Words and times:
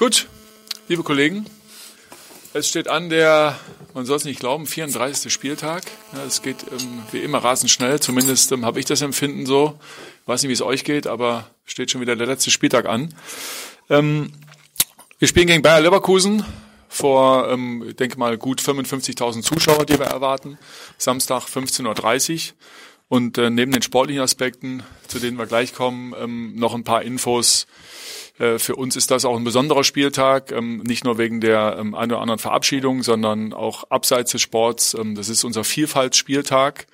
Gut, 0.00 0.28
liebe 0.88 1.02
Kollegen, 1.02 1.44
es 2.54 2.66
steht 2.66 2.88
an 2.88 3.10
der, 3.10 3.60
man 3.92 4.06
soll 4.06 4.16
es 4.16 4.24
nicht 4.24 4.40
glauben, 4.40 4.66
34. 4.66 5.30
Spieltag. 5.30 5.82
Es 6.26 6.40
geht 6.40 6.64
ähm, 6.72 7.02
wie 7.12 7.18
immer 7.18 7.36
rasend 7.36 7.70
schnell, 7.70 8.00
zumindest 8.00 8.50
ähm, 8.52 8.64
habe 8.64 8.80
ich 8.80 8.86
das 8.86 9.02
Empfinden 9.02 9.44
so. 9.44 9.78
Ich 10.22 10.28
weiß 10.28 10.42
nicht, 10.42 10.48
wie 10.48 10.54
es 10.54 10.62
euch 10.62 10.84
geht, 10.84 11.06
aber 11.06 11.50
steht 11.66 11.90
schon 11.90 12.00
wieder 12.00 12.16
der 12.16 12.26
letzte 12.26 12.50
Spieltag 12.50 12.86
an. 12.86 13.14
Ähm, 13.90 14.32
wir 15.18 15.28
spielen 15.28 15.48
gegen 15.48 15.60
Bayer 15.60 15.82
Leverkusen 15.82 16.46
vor, 16.88 17.54
ich 17.86 17.96
denke 17.96 18.18
mal, 18.18 18.38
gut 18.38 18.62
55.000 18.62 19.42
Zuschauer, 19.42 19.84
die 19.84 19.98
wir 19.98 20.06
erwarten. 20.06 20.56
Samstag 20.96 21.44
15.30 21.44 22.52
Uhr. 22.52 22.54
Und 23.10 23.38
äh, 23.38 23.50
neben 23.50 23.72
den 23.72 23.82
sportlichen 23.82 24.22
Aspekten, 24.22 24.84
zu 25.08 25.18
denen 25.18 25.36
wir 25.36 25.46
gleich 25.46 25.74
kommen, 25.74 26.14
ähm, 26.16 26.54
noch 26.54 26.74
ein 26.74 26.84
paar 26.84 27.02
Infos 27.02 27.66
äh, 28.38 28.58
für 28.58 28.74
uns 28.76 28.94
ist 28.94 29.10
das 29.10 29.24
auch 29.24 29.36
ein 29.36 29.42
besonderer 29.42 29.82
Spieltag, 29.84 30.50
ähm, 30.50 30.78
nicht 30.78 31.04
nur 31.04 31.18
wegen 31.18 31.40
der 31.40 31.76
ähm, 31.78 31.94
ein 31.94 32.10
oder 32.10 32.20
anderen 32.20 32.38
Verabschiedung, 32.38 33.02
sondern 33.02 33.52
auch 33.52 33.90
abseits 33.90 34.30
des 34.30 34.40
Sports. 34.40 34.94
Ähm, 34.94 35.14
das 35.14 35.28
ist 35.28 35.42
unser 35.44 35.62
Vielfaltsspieltag. 35.64 36.86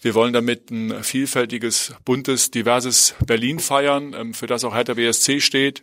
Wir 0.00 0.14
wollen 0.14 0.32
damit 0.32 0.70
ein 0.70 1.02
vielfältiges, 1.02 1.94
buntes, 2.04 2.52
diverses 2.52 3.14
Berlin 3.26 3.58
feiern, 3.58 4.34
für 4.34 4.46
das 4.46 4.64
auch 4.64 4.72
Hertha 4.72 4.94
BSC 4.94 5.40
steht 5.40 5.82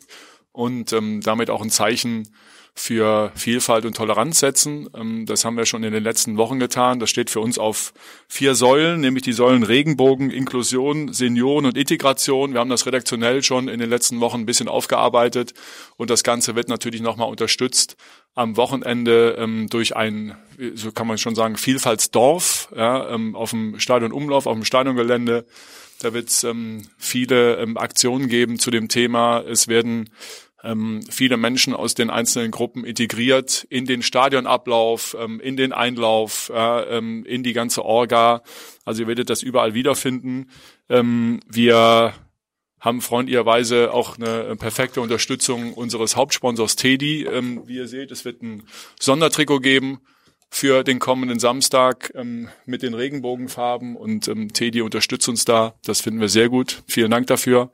und 0.53 0.95
damit 1.25 1.49
auch 1.49 1.61
ein 1.61 1.69
Zeichen 1.69 2.29
für 2.75 3.31
Vielfalt 3.35 3.85
und 3.85 3.95
Toleranz 3.95 4.39
setzen. 4.39 4.89
Ähm, 4.95 5.25
das 5.25 5.45
haben 5.45 5.57
wir 5.57 5.65
schon 5.65 5.83
in 5.83 5.93
den 5.93 6.03
letzten 6.03 6.37
Wochen 6.37 6.59
getan. 6.59 6.99
Das 6.99 7.09
steht 7.09 7.29
für 7.29 7.39
uns 7.39 7.59
auf 7.59 7.93
vier 8.27 8.55
Säulen, 8.55 8.99
nämlich 8.99 9.23
die 9.23 9.33
Säulen 9.33 9.63
Regenbogen, 9.63 10.31
Inklusion, 10.31 11.13
Senioren 11.13 11.65
und 11.65 11.77
Integration. 11.77 12.53
Wir 12.53 12.59
haben 12.59 12.69
das 12.69 12.85
redaktionell 12.85 13.43
schon 13.43 13.67
in 13.67 13.79
den 13.79 13.89
letzten 13.89 14.19
Wochen 14.21 14.41
ein 14.41 14.45
bisschen 14.45 14.67
aufgearbeitet 14.67 15.53
und 15.97 16.09
das 16.09 16.23
Ganze 16.23 16.55
wird 16.55 16.67
natürlich 16.67 17.01
nochmal 17.01 17.29
unterstützt 17.29 17.95
am 18.35 18.57
Wochenende 18.57 19.35
ähm, 19.37 19.67
durch 19.69 19.95
ein, 19.95 20.35
so 20.73 20.91
kann 20.91 21.05
man 21.05 21.19
schon 21.19 21.35
sagen, 21.35 21.55
Vielfaltsdorf 21.55 22.69
ja, 22.75 23.09
ähm, 23.09 23.35
auf 23.35 23.51
dem 23.51 23.79
Stadionumlauf, 23.79 24.47
auf 24.47 24.55
dem 24.55 24.65
Stadiongelände. 24.65 25.45
Da 26.01 26.13
wird 26.13 26.29
es 26.29 26.43
ähm, 26.43 26.87
viele 26.97 27.57
ähm, 27.57 27.77
Aktionen 27.77 28.27
geben 28.27 28.57
zu 28.57 28.71
dem 28.71 28.87
Thema. 28.87 29.41
Es 29.41 29.67
werden 29.67 30.09
ähm, 30.63 31.01
viele 31.09 31.37
Menschen 31.37 31.73
aus 31.73 31.93
den 31.93 32.09
einzelnen 32.09 32.51
Gruppen 32.51 32.85
integriert 32.85 33.65
in 33.69 33.85
den 33.85 34.01
Stadionablauf, 34.01 35.15
ähm, 35.19 35.39
in 35.39 35.57
den 35.57 35.73
Einlauf, 35.73 36.51
äh, 36.53 36.97
ähm, 36.97 37.25
in 37.25 37.43
die 37.43 37.53
ganze 37.53 37.83
Orga. 37.83 38.43
Also 38.85 39.03
ihr 39.03 39.07
werdet 39.07 39.29
das 39.29 39.43
überall 39.43 39.73
wiederfinden. 39.73 40.49
Ähm, 40.89 41.41
wir 41.47 42.13
haben 42.79 43.01
freundlicherweise 43.01 43.93
auch 43.93 44.17
eine 44.17 44.55
perfekte 44.57 44.99
Unterstützung 45.01 45.73
unseres 45.73 46.15
Hauptsponsors 46.15 46.75
Teddy. 46.75 47.23
Ähm, 47.23 47.63
wie 47.65 47.77
ihr 47.77 47.87
seht, 47.87 48.11
es 48.11 48.25
wird 48.25 48.41
ein 48.41 48.63
Sondertrikot 48.99 49.59
geben 49.59 49.99
für 50.49 50.83
den 50.83 50.99
kommenden 50.99 51.39
Samstag 51.39 52.11
ähm, 52.13 52.47
mit 52.65 52.83
den 52.83 52.93
Regenbogenfarben 52.93 53.95
und 53.95 54.27
ähm, 54.27 54.53
Teddy 54.53 54.81
unterstützt 54.81 55.27
uns 55.27 55.45
da. 55.45 55.73
Das 55.83 56.01
finden 56.01 56.21
wir 56.21 56.29
sehr 56.29 56.47
gut. 56.47 56.83
Vielen 56.87 57.09
Dank 57.09 57.27
dafür. 57.27 57.71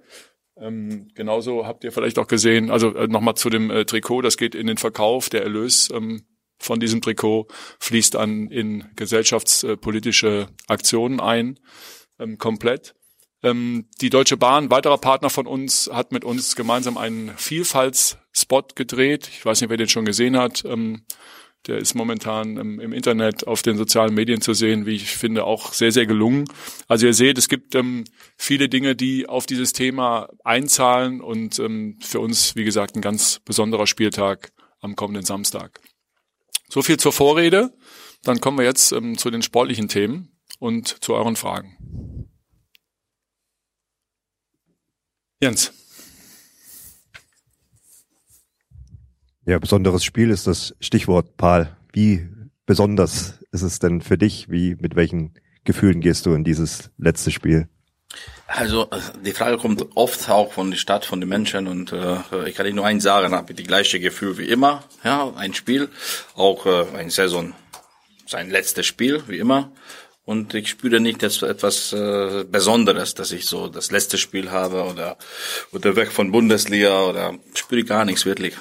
Ähm, 0.60 1.08
genauso 1.16 1.66
habt 1.66 1.84
ihr 1.84 1.92
vielleicht 1.92 2.20
auch 2.20 2.28
gesehen, 2.28 2.70
also 2.70 2.94
äh, 2.96 3.08
nochmal 3.08 3.36
zu 3.36 3.50
dem 3.50 3.72
äh, 3.72 3.86
Trikot, 3.86 4.22
das 4.22 4.38
geht 4.38 4.56
in 4.56 4.68
den 4.68 4.78
Verkauf, 4.78 5.30
der 5.30 5.44
Erlös 5.44 5.90
ähm, 5.94 6.24
von 6.58 6.80
diesem 6.80 7.02
Trikot 7.02 7.48
fließt 7.80 8.16
an 8.18 8.48
in 8.48 8.84
gesellschaftspolitische 8.96 10.50
Aktionen 10.68 11.22
ein, 11.22 11.60
ähm, 12.20 12.38
komplett. 12.38 12.94
Ähm, 13.42 13.86
die 14.02 14.10
Deutsche 14.10 14.36
Bahn, 14.36 14.70
weiterer 14.70 14.98
Partner 14.98 15.30
von 15.30 15.48
uns, 15.48 15.90
hat 15.92 16.12
mit 16.12 16.26
uns 16.26 16.58
gemeinsam 16.58 16.98
einen 16.98 17.32
Vielfaltsspot 17.38 18.76
gedreht. 18.76 19.30
Ich 19.30 19.46
weiß 19.46 19.62
nicht, 19.62 19.70
wer 19.70 19.78
den 19.78 19.88
schon 19.88 20.04
gesehen 20.04 20.38
hat. 20.38 20.66
Ähm, 20.66 21.06
der 21.68 21.78
ist 21.78 21.94
momentan 21.94 22.58
im, 22.58 22.80
im, 22.80 22.94
Internet 22.94 23.46
auf 23.46 23.62
den 23.62 23.78
sozialen 23.78 24.14
Medien 24.14 24.42
zu 24.42 24.54
sehen, 24.54 24.86
wie 24.86 24.96
ich 24.96 25.10
finde, 25.10 25.44
auch 25.44 25.74
sehr, 25.74 25.92
sehr 25.92 26.06
gelungen. 26.06 26.46
Also 26.88 27.06
ihr 27.06 27.14
seht, 27.14 27.38
es 27.38 27.50
gibt 27.50 27.76
ähm, 27.76 28.06
viele 28.38 28.70
Dinge, 28.70 28.96
die 28.96 29.28
auf 29.28 29.46
dieses 29.46 29.74
Thema 29.74 30.30
einzahlen 30.44 31.22
und 31.22 31.60
ähm, 31.60 32.00
für 32.02 32.20
uns, 32.20 32.56
wie 32.56 32.64
gesagt, 32.64 32.96
ein 32.96 33.02
ganz 33.02 33.40
besonderer 33.44 33.88
Spieltag 33.88 34.52
am 34.80 34.96
kommenden 34.96 35.26
Samstag. 35.26 35.82
So 36.70 36.82
viel 36.82 36.98
zur 36.98 37.12
Vorrede. 37.12 37.74
Dann 38.24 38.40
kommen 38.42 38.58
wir 38.58 38.66
jetzt 38.66 38.92
ähm, 38.92 39.18
zu 39.18 39.30
den 39.30 39.42
sportlichen 39.42 39.88
Themen 39.88 40.40
und 40.60 41.04
zu 41.04 41.14
euren 41.14 41.36
Fragen. 41.36 42.30
Jens. 45.42 45.79
Ja, 49.50 49.58
besonderes 49.58 50.04
Spiel 50.04 50.30
ist 50.30 50.46
das 50.46 50.76
Stichwort, 50.80 51.36
Paul. 51.36 51.76
Wie 51.92 52.30
besonders 52.68 53.40
ist 53.52 53.64
es 53.64 53.80
denn 53.80 54.02
für 54.02 54.16
dich? 54.16 54.52
Wie, 54.52 54.76
mit 54.76 54.96
welchen 54.96 55.34
Gefühlen 55.64 56.02
gehst 56.02 56.28
du 56.28 56.36
in 56.36 56.44
dieses 56.44 56.92
letzte 57.00 57.32
Spiel? 57.32 57.68
Also 58.46 58.88
die 59.26 59.32
Frage 59.32 59.58
kommt 59.58 59.84
oft 59.96 60.30
auch 60.30 60.54
von 60.54 60.70
der 60.70 60.78
Stadt, 60.78 61.04
von 61.04 61.20
den 61.20 61.30
Menschen 61.30 61.66
und 61.66 61.92
äh, 61.92 62.18
ich 62.46 62.54
kann 62.54 62.68
Ihnen 62.68 62.76
nur 62.76 62.86
eins 62.86 63.02
sagen, 63.02 63.34
habe 63.34 63.56
die 63.56 63.64
gleiche 63.64 64.00
Gefühl 64.00 64.38
wie 64.38 64.50
immer. 64.50 64.84
Ja, 65.04 65.34
ein 65.36 65.56
Spiel, 65.56 65.90
auch 66.36 66.68
äh, 66.68 66.86
ein 66.96 67.10
Saison, 67.10 67.56
sein 68.28 68.52
letztes 68.52 68.86
Spiel 68.86 69.24
wie 69.26 69.40
immer. 69.40 69.72
Und 70.26 70.54
ich 70.54 70.70
spüre 70.70 71.00
nicht 71.00 71.24
dass 71.24 71.42
etwas 71.42 71.92
äh, 71.92 72.44
Besonderes, 72.44 73.16
dass 73.16 73.32
ich 73.32 73.48
so 73.48 73.68
das 73.68 73.90
letzte 73.90 74.20
Spiel 74.20 74.52
habe 74.52 74.84
oder 74.84 75.18
oder 75.72 75.96
weg 75.96 76.12
von 76.12 76.32
Bundesliga 76.32 77.02
oder 77.02 77.34
spüre 77.56 77.84
gar 77.84 78.06
nichts 78.06 78.28
wirklich. 78.28 78.54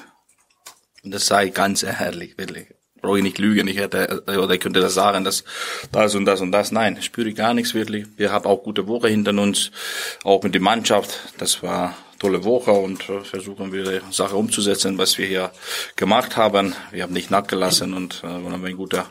Und 1.03 1.13
das 1.13 1.27
sei 1.27 1.49
ganz 1.49 1.83
ehrlich, 1.83 2.37
wirklich. 2.37 2.67
Brauche 3.01 3.17
ich 3.17 3.23
nicht 3.23 3.37
lügen, 3.37 3.67
ich 3.69 3.77
hätte, 3.77 4.23
oder 4.27 4.49
ich 4.49 4.59
könnte 4.59 4.81
das 4.81 4.93
sagen, 4.93 5.23
dass 5.23 5.45
das 5.91 6.15
und 6.15 6.25
das 6.25 6.41
und 6.41 6.51
das. 6.51 6.73
Nein, 6.73 7.01
spüre 7.01 7.29
ich 7.29 7.35
gar 7.35 7.53
nichts 7.53 7.73
wirklich. 7.73 8.05
Wir 8.17 8.33
haben 8.33 8.45
auch 8.45 8.63
gute 8.63 8.87
Woche 8.87 9.07
hinter 9.07 9.31
uns, 9.31 9.71
auch 10.25 10.43
mit 10.43 10.53
der 10.53 10.61
Mannschaft. 10.61 11.17
Das 11.37 11.63
war 11.63 11.95
tolle 12.19 12.43
Woche 12.43 12.71
und 12.71 13.09
äh, 13.09 13.21
versuchen 13.21 13.71
wir 13.71 14.01
die 14.01 14.13
Sache 14.13 14.35
umzusetzen, 14.35 14.97
was 14.97 15.17
wir 15.17 15.25
hier 15.25 15.51
gemacht 15.95 16.35
haben. 16.35 16.75
Wir 16.91 17.03
haben 17.03 17.13
nicht 17.13 17.31
nachgelassen 17.31 17.93
und 17.93 18.21
äh, 18.23 18.27
haben 18.27 18.65
ein 18.65 18.75
guter, 18.75 19.09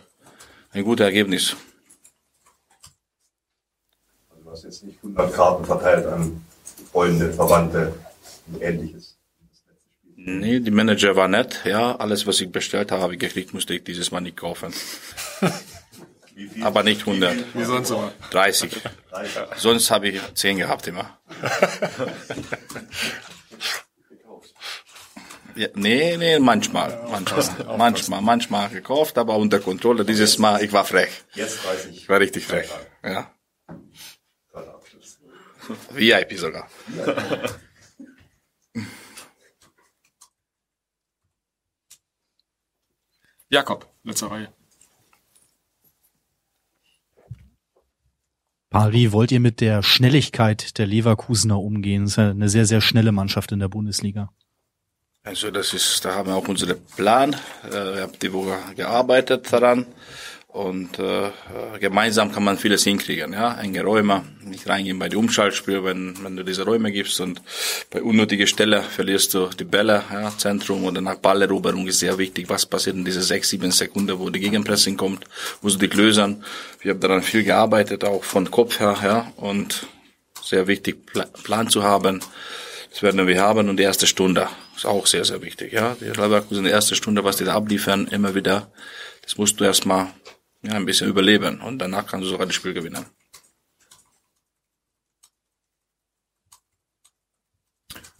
ein 0.72 0.84
guter 0.84 1.04
Ergebnis. 1.04 1.56
Du 4.44 4.50
hast 4.50 4.64
jetzt 4.64 4.84
nicht 4.84 4.98
100 4.98 5.32
Karten 5.32 5.64
verteilt 5.64 6.06
an 6.06 6.44
Freunde, 6.92 7.32
Verwandte 7.32 7.94
und 8.46 8.62
ähnliches. 8.62 9.07
Nee, 10.36 10.60
die 10.60 10.70
Manager 10.70 11.16
war 11.16 11.28
nett. 11.28 11.60
Ja, 11.64 11.96
alles, 11.96 12.26
was 12.26 12.40
ich 12.40 12.50
bestellt 12.52 12.92
habe, 12.92 13.02
habe 13.02 13.14
ich 13.14 13.18
gekriegt, 13.20 13.54
musste 13.54 13.74
ich 13.74 13.84
dieses 13.84 14.10
Mal 14.10 14.20
nicht 14.20 14.36
kaufen. 14.36 14.72
Aber 16.60 16.82
nicht 16.84 17.00
100. 17.00 17.36
Wie 17.54 17.64
sonst 17.64 17.90
immer? 17.90 18.12
30. 18.30 18.70
30. 19.10 19.42
Sonst 19.56 19.90
habe 19.90 20.08
ich 20.08 20.20
10 20.34 20.58
gehabt 20.58 20.86
immer. 20.86 21.18
Ja, 25.58 25.66
nee, 25.74 26.16
nee, 26.16 26.38
manchmal, 26.38 27.04
manchmal, 27.10 27.44
manchmal, 27.78 28.22
manchmal 28.22 28.68
gekauft, 28.68 29.18
aber 29.18 29.36
unter 29.36 29.58
Kontrolle. 29.58 30.04
Dieses 30.04 30.38
Mal, 30.38 30.62
ich 30.62 30.72
war 30.72 30.84
frech. 30.84 31.10
Jetzt 31.34 31.66
weiß 31.66 31.86
ich. 31.86 31.96
Ich 31.96 32.08
war 32.08 32.20
richtig 32.20 32.46
frech. 32.46 32.68
Ja. 33.02 33.34
VIP 35.90 36.38
sogar. 36.38 36.70
Jakob, 43.50 43.88
letzte 44.04 44.30
Reihe. 44.30 44.52
Wie 48.70 49.12
wollt 49.12 49.32
ihr 49.32 49.40
mit 49.40 49.60
der 49.60 49.82
Schnelligkeit 49.82 50.76
der 50.76 50.86
Leverkusener 50.86 51.58
umgehen? 51.58 52.04
Das 52.04 52.12
ist 52.12 52.16
ja 52.18 52.30
eine 52.30 52.48
sehr, 52.50 52.66
sehr 52.66 52.80
schnelle 52.82 53.12
Mannschaft 53.12 53.50
in 53.52 53.60
der 53.60 53.68
Bundesliga. 53.68 54.30
Also 55.22 55.50
das 55.50 55.72
ist, 55.72 56.04
da 56.04 56.14
haben 56.14 56.28
wir 56.28 56.36
auch 56.36 56.48
unseren 56.48 56.78
Plan. 56.96 57.34
Äh, 57.64 57.70
wir 57.70 58.02
haben 58.02 58.18
die 58.20 58.32
Woche 58.32 58.56
gearbeitet 58.76 59.50
daran. 59.52 59.86
Und 60.50 60.98
äh, 60.98 61.30
gemeinsam 61.78 62.32
kann 62.32 62.42
man 62.42 62.56
vieles 62.56 62.82
hinkriegen, 62.82 63.34
ja. 63.34 63.60
Enge 63.60 63.84
Räume, 63.84 64.24
nicht 64.42 64.66
reingehen 64.66 64.98
bei 64.98 65.10
die 65.10 65.16
Umschaltspiel, 65.16 65.84
wenn, 65.84 66.14
wenn 66.24 66.36
du 66.36 66.42
diese 66.42 66.64
Räume 66.64 66.90
gibst 66.90 67.20
und 67.20 67.42
bei 67.90 68.02
unnötiger 68.02 68.46
Stelle 68.46 68.80
verlierst 68.80 69.34
du 69.34 69.48
die 69.48 69.64
Bälle, 69.64 70.02
ja, 70.10 70.32
Zentrum 70.38 70.84
oder 70.84 71.02
nach 71.02 71.16
Balleroberung 71.16 71.86
ist 71.86 71.98
sehr 71.98 72.16
wichtig, 72.16 72.48
was 72.48 72.64
passiert 72.64 72.96
in 72.96 73.04
diese 73.04 73.20
sechs, 73.20 73.50
sieben 73.50 73.70
Sekunden, 73.72 74.18
wo 74.18 74.30
die 74.30 74.40
Gegenpressing 74.40 74.96
kommt, 74.96 75.26
musst 75.60 75.82
du 75.82 75.86
dich 75.86 75.94
lösen. 75.94 76.42
Wir 76.80 76.92
haben 76.92 77.00
daran 77.00 77.22
viel 77.22 77.44
gearbeitet, 77.44 78.02
auch 78.04 78.24
von 78.24 78.50
Kopf 78.50 78.80
her, 78.80 78.96
ja, 79.02 79.30
und 79.36 79.86
sehr 80.42 80.66
wichtig, 80.66 81.12
Plan 81.44 81.68
zu 81.68 81.82
haben. 81.82 82.20
Das 82.90 83.02
werden 83.02 83.26
wir 83.26 83.42
haben 83.42 83.68
und 83.68 83.76
die 83.76 83.82
erste 83.82 84.06
Stunde 84.06 84.48
ist 84.74 84.86
auch 84.86 85.06
sehr, 85.06 85.26
sehr 85.26 85.42
wichtig, 85.42 85.74
ja. 85.74 85.94
Die 86.00 86.06
Leverkusen, 86.06 86.64
die 86.64 86.70
erste 86.70 86.94
Stunde, 86.94 87.22
was 87.22 87.36
die 87.36 87.44
da 87.44 87.52
abliefern, 87.54 88.08
immer 88.10 88.34
wieder, 88.34 88.72
das 89.22 89.36
musst 89.36 89.60
du 89.60 89.64
erstmal 89.64 90.08
ja, 90.68 90.74
ein 90.74 90.86
bisschen 90.86 91.08
überleben 91.08 91.60
und 91.60 91.78
danach 91.78 92.06
kannst 92.06 92.26
du 92.26 92.30
sogar 92.30 92.46
das 92.46 92.54
Spiel 92.54 92.74
gewinnen. 92.74 93.04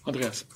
Andreas. 0.03 0.47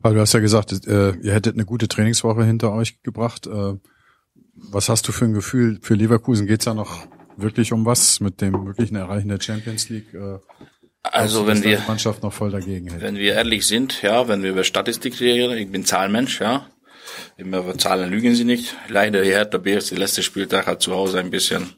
Weil 0.00 0.14
du 0.14 0.20
hast 0.20 0.32
ja 0.32 0.40
gesagt, 0.40 0.72
äh, 0.86 1.12
ihr 1.12 1.32
hättet 1.32 1.54
eine 1.54 1.64
gute 1.64 1.86
Trainingswoche 1.86 2.44
hinter 2.44 2.72
euch 2.72 3.00
gebracht. 3.02 3.46
Äh, 3.46 3.74
was 4.54 4.88
hast 4.88 5.06
du 5.06 5.12
für 5.12 5.26
ein 5.26 5.34
Gefühl 5.34 5.78
für 5.80 5.94
Leverkusen? 5.94 6.46
Geht's 6.46 6.64
ja 6.64 6.74
noch 6.74 7.06
wirklich 7.36 7.72
um 7.72 7.86
was 7.86 8.20
mit 8.20 8.40
dem 8.40 8.66
wirklichen 8.66 8.96
Erreichen 8.96 9.28
der 9.28 9.40
Champions 9.40 9.88
League? 9.88 10.12
Äh, 10.12 10.38
also 11.02 11.46
wenn 11.46 11.62
wir 11.62 11.80
Mannschaft 11.86 12.22
noch 12.22 12.32
voll 12.32 12.50
dagegen 12.50 12.88
hält. 12.88 13.02
Wenn 13.02 13.16
wir 13.16 13.34
ehrlich 13.34 13.66
sind, 13.66 14.02
ja, 14.02 14.26
wenn 14.26 14.42
wir 14.42 14.50
über 14.50 14.64
Statistik 14.64 15.20
reden, 15.20 15.56
ich 15.56 15.70
bin 15.70 15.84
Zahlmensch, 15.84 16.40
ja. 16.40 16.66
Immer 17.36 17.58
über 17.58 17.76
Zahlen 17.78 18.10
lügen 18.10 18.34
sie 18.34 18.44
nicht. 18.44 18.76
Leider 18.88 19.22
die 19.22 19.30
Hertha 19.30 19.58
BS, 19.58 19.88
der 19.88 19.98
letzte 19.98 20.22
Spieltag 20.22 20.66
hat 20.66 20.82
zu 20.82 20.94
Hause 20.94 21.18
ein 21.18 21.30
bisschen, 21.30 21.74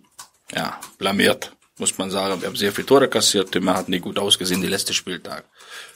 ja, 0.54 0.80
blamiert, 0.98 1.52
muss 1.78 1.96
man 1.98 2.10
sagen. 2.10 2.40
Wir 2.40 2.48
haben 2.48 2.56
sehr 2.56 2.72
viele 2.72 2.86
Tore 2.86 3.08
kassiert, 3.08 3.54
immer 3.56 3.74
hat 3.74 3.88
nicht 3.88 4.02
gut 4.02 4.18
ausgesehen, 4.18 4.60
die 4.60 4.68
letzte 4.68 4.94
Spieltag. 4.94 5.44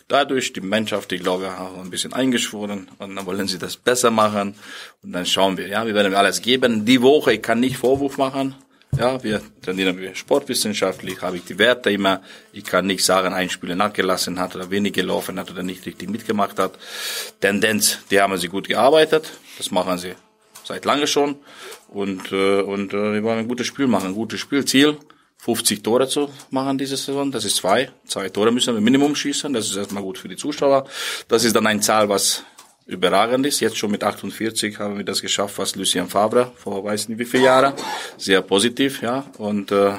Dadurch 0.08 0.52
die 0.52 0.60
Mannschaft, 0.60 1.12
ich 1.12 1.22
glaube, 1.22 1.50
haben 1.50 1.80
ein 1.80 1.90
bisschen 1.90 2.12
eingeschworen 2.12 2.88
und 2.98 3.14
dann 3.14 3.26
wollen 3.26 3.46
sie 3.46 3.58
das 3.58 3.76
besser 3.76 4.10
machen 4.10 4.56
und 5.02 5.12
dann 5.12 5.24
schauen 5.24 5.56
wir, 5.56 5.68
ja, 5.68 5.86
wir 5.86 5.94
werden 5.94 6.14
alles 6.14 6.42
geben. 6.42 6.84
Die 6.84 7.00
Woche, 7.00 7.34
ich 7.34 7.42
kann 7.42 7.60
nicht 7.60 7.76
Vorwurf 7.76 8.18
machen, 8.18 8.56
ja, 8.96 9.22
wir 9.22 9.40
trainieren 9.62 9.98
wir 9.98 10.14
sportwissenschaftlich, 10.14 11.22
habe 11.22 11.36
ich 11.36 11.44
die 11.44 11.58
Werte 11.58 11.90
immer. 11.90 12.22
Ich 12.52 12.64
kann 12.64 12.86
nicht 12.86 13.04
sagen, 13.04 13.32
ein 13.32 13.48
Spieler 13.48 13.76
nachgelassen 13.76 14.38
hat 14.38 14.56
oder 14.56 14.70
wenig 14.70 14.92
gelaufen 14.92 15.38
hat 15.38 15.50
oder 15.50 15.62
nicht 15.62 15.86
richtig 15.86 16.10
mitgemacht 16.10 16.58
hat. 16.58 16.78
Tendenz, 17.40 17.98
die 18.10 18.20
haben 18.20 18.36
sie 18.36 18.48
gut 18.48 18.68
gearbeitet. 18.68 19.30
Das 19.58 19.70
machen 19.70 19.98
sie 19.98 20.14
seit 20.64 20.84
lange 20.84 21.06
schon. 21.06 21.36
Und, 21.88 22.32
äh, 22.32 22.60
und 22.60 22.92
äh, 22.92 23.14
wir 23.14 23.22
wollen 23.22 23.38
ein 23.40 23.48
gutes 23.48 23.66
Spiel 23.66 23.86
machen, 23.86 24.08
ein 24.08 24.14
gutes 24.14 24.40
Spielziel. 24.40 24.98
50 25.38 25.82
Tore 25.82 26.06
zu 26.06 26.28
machen 26.50 26.76
diese 26.76 26.98
Saison, 26.98 27.32
das 27.32 27.46
ist 27.46 27.56
zwei. 27.56 27.90
Zwei 28.06 28.28
Tore 28.28 28.52
müssen 28.52 28.74
wir 28.74 28.80
Minimum 28.82 29.14
schießen, 29.14 29.52
das 29.54 29.70
ist 29.70 29.76
erstmal 29.76 30.02
gut 30.02 30.18
für 30.18 30.28
die 30.28 30.36
Zuschauer. 30.36 30.86
Das 31.28 31.44
ist 31.44 31.56
dann 31.56 31.66
eine 31.66 31.80
Zahl, 31.80 32.10
was 32.10 32.44
überragend 32.90 33.46
ist. 33.46 33.60
Jetzt 33.60 33.78
schon 33.78 33.90
mit 33.90 34.02
48 34.02 34.78
haben 34.78 34.98
wir 34.98 35.04
das 35.04 35.22
geschafft, 35.22 35.58
was 35.58 35.76
Lucien 35.76 36.08
Favre 36.08 36.52
vor 36.56 36.84
weiß 36.84 37.08
nicht 37.08 37.18
wie 37.18 37.24
viele 37.24 37.44
Jahre. 37.44 37.74
Sehr 38.16 38.42
positiv, 38.42 39.00
ja. 39.02 39.24
Und, 39.38 39.70
äh, 39.70 39.92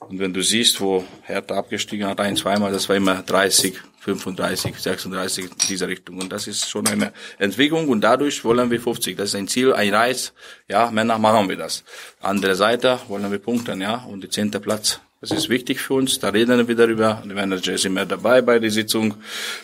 und 0.00 0.18
wenn 0.18 0.32
du 0.32 0.42
siehst, 0.42 0.80
wo 0.80 1.04
Hertha 1.22 1.56
abgestiegen 1.56 2.06
hat, 2.06 2.20
ein, 2.20 2.36
zweimal, 2.36 2.72
das 2.72 2.88
war 2.88 2.96
immer 2.96 3.22
30, 3.22 3.74
35, 4.00 4.76
36 4.78 5.44
in 5.44 5.50
dieser 5.68 5.88
Richtung. 5.88 6.18
Und 6.20 6.32
das 6.32 6.46
ist 6.46 6.68
schon 6.68 6.86
eine 6.86 7.12
Entwicklung 7.38 7.88
und 7.88 8.00
dadurch 8.00 8.44
wollen 8.44 8.70
wir 8.70 8.80
50. 8.80 9.16
Das 9.16 9.30
ist 9.30 9.34
ein 9.34 9.48
Ziel, 9.48 9.72
ein 9.74 9.94
Reiz. 9.94 10.32
Ja, 10.68 10.90
Männer 10.90 11.18
machen 11.18 11.48
wir 11.48 11.56
das. 11.56 11.84
Andere 12.20 12.54
Seite 12.54 12.98
wollen 13.08 13.30
wir 13.30 13.38
punkten, 13.38 13.80
ja. 13.80 13.96
Und 14.04 14.24
die 14.24 14.28
zehnte 14.28 14.58
Platz 14.58 15.00
das 15.22 15.30
ist 15.30 15.48
wichtig 15.48 15.80
für 15.80 15.94
uns. 15.94 16.18
Da 16.18 16.30
reden 16.30 16.66
wir 16.66 16.74
darüber. 16.74 17.22
Der 17.24 17.36
Manager 17.36 17.74
ist 17.74 17.84
immer 17.84 18.04
dabei 18.04 18.42
bei 18.42 18.58
der 18.58 18.72
Sitzung. 18.72 19.14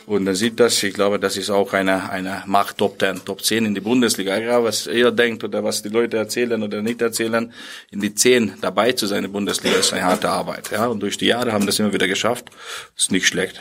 Und 0.06 0.24
dann 0.24 0.36
sieht 0.36 0.60
das. 0.60 0.80
Ich 0.84 0.94
glaube, 0.94 1.18
das 1.18 1.36
ist 1.36 1.50
auch 1.50 1.72
eine, 1.72 2.08
eine 2.10 2.44
Macht 2.46 2.78
Top 2.78 3.00
10, 3.00 3.24
Top 3.24 3.42
10 3.42 3.66
in 3.66 3.74
die 3.74 3.80
Bundesliga. 3.80 4.36
Egal, 4.36 4.62
was 4.62 4.86
ihr 4.86 5.10
denkt 5.10 5.42
oder 5.42 5.64
was 5.64 5.82
die 5.82 5.88
Leute 5.88 6.16
erzählen 6.16 6.62
oder 6.62 6.80
nicht 6.80 7.02
erzählen. 7.02 7.52
In 7.90 8.00
die 8.00 8.14
10 8.14 8.58
dabei 8.60 8.92
zu 8.92 9.08
sein 9.08 9.18
in 9.18 9.24
der 9.24 9.30
Bundesliga 9.30 9.76
ist 9.76 9.92
eine 9.92 10.04
harte 10.04 10.30
Arbeit. 10.30 10.70
Ja, 10.70 10.86
und 10.86 11.00
durch 11.00 11.18
die 11.18 11.26
Jahre 11.26 11.50
haben 11.50 11.66
das 11.66 11.80
immer 11.80 11.92
wieder 11.92 12.06
geschafft. 12.06 12.50
Ist 12.96 13.10
nicht 13.10 13.26
schlecht. 13.26 13.60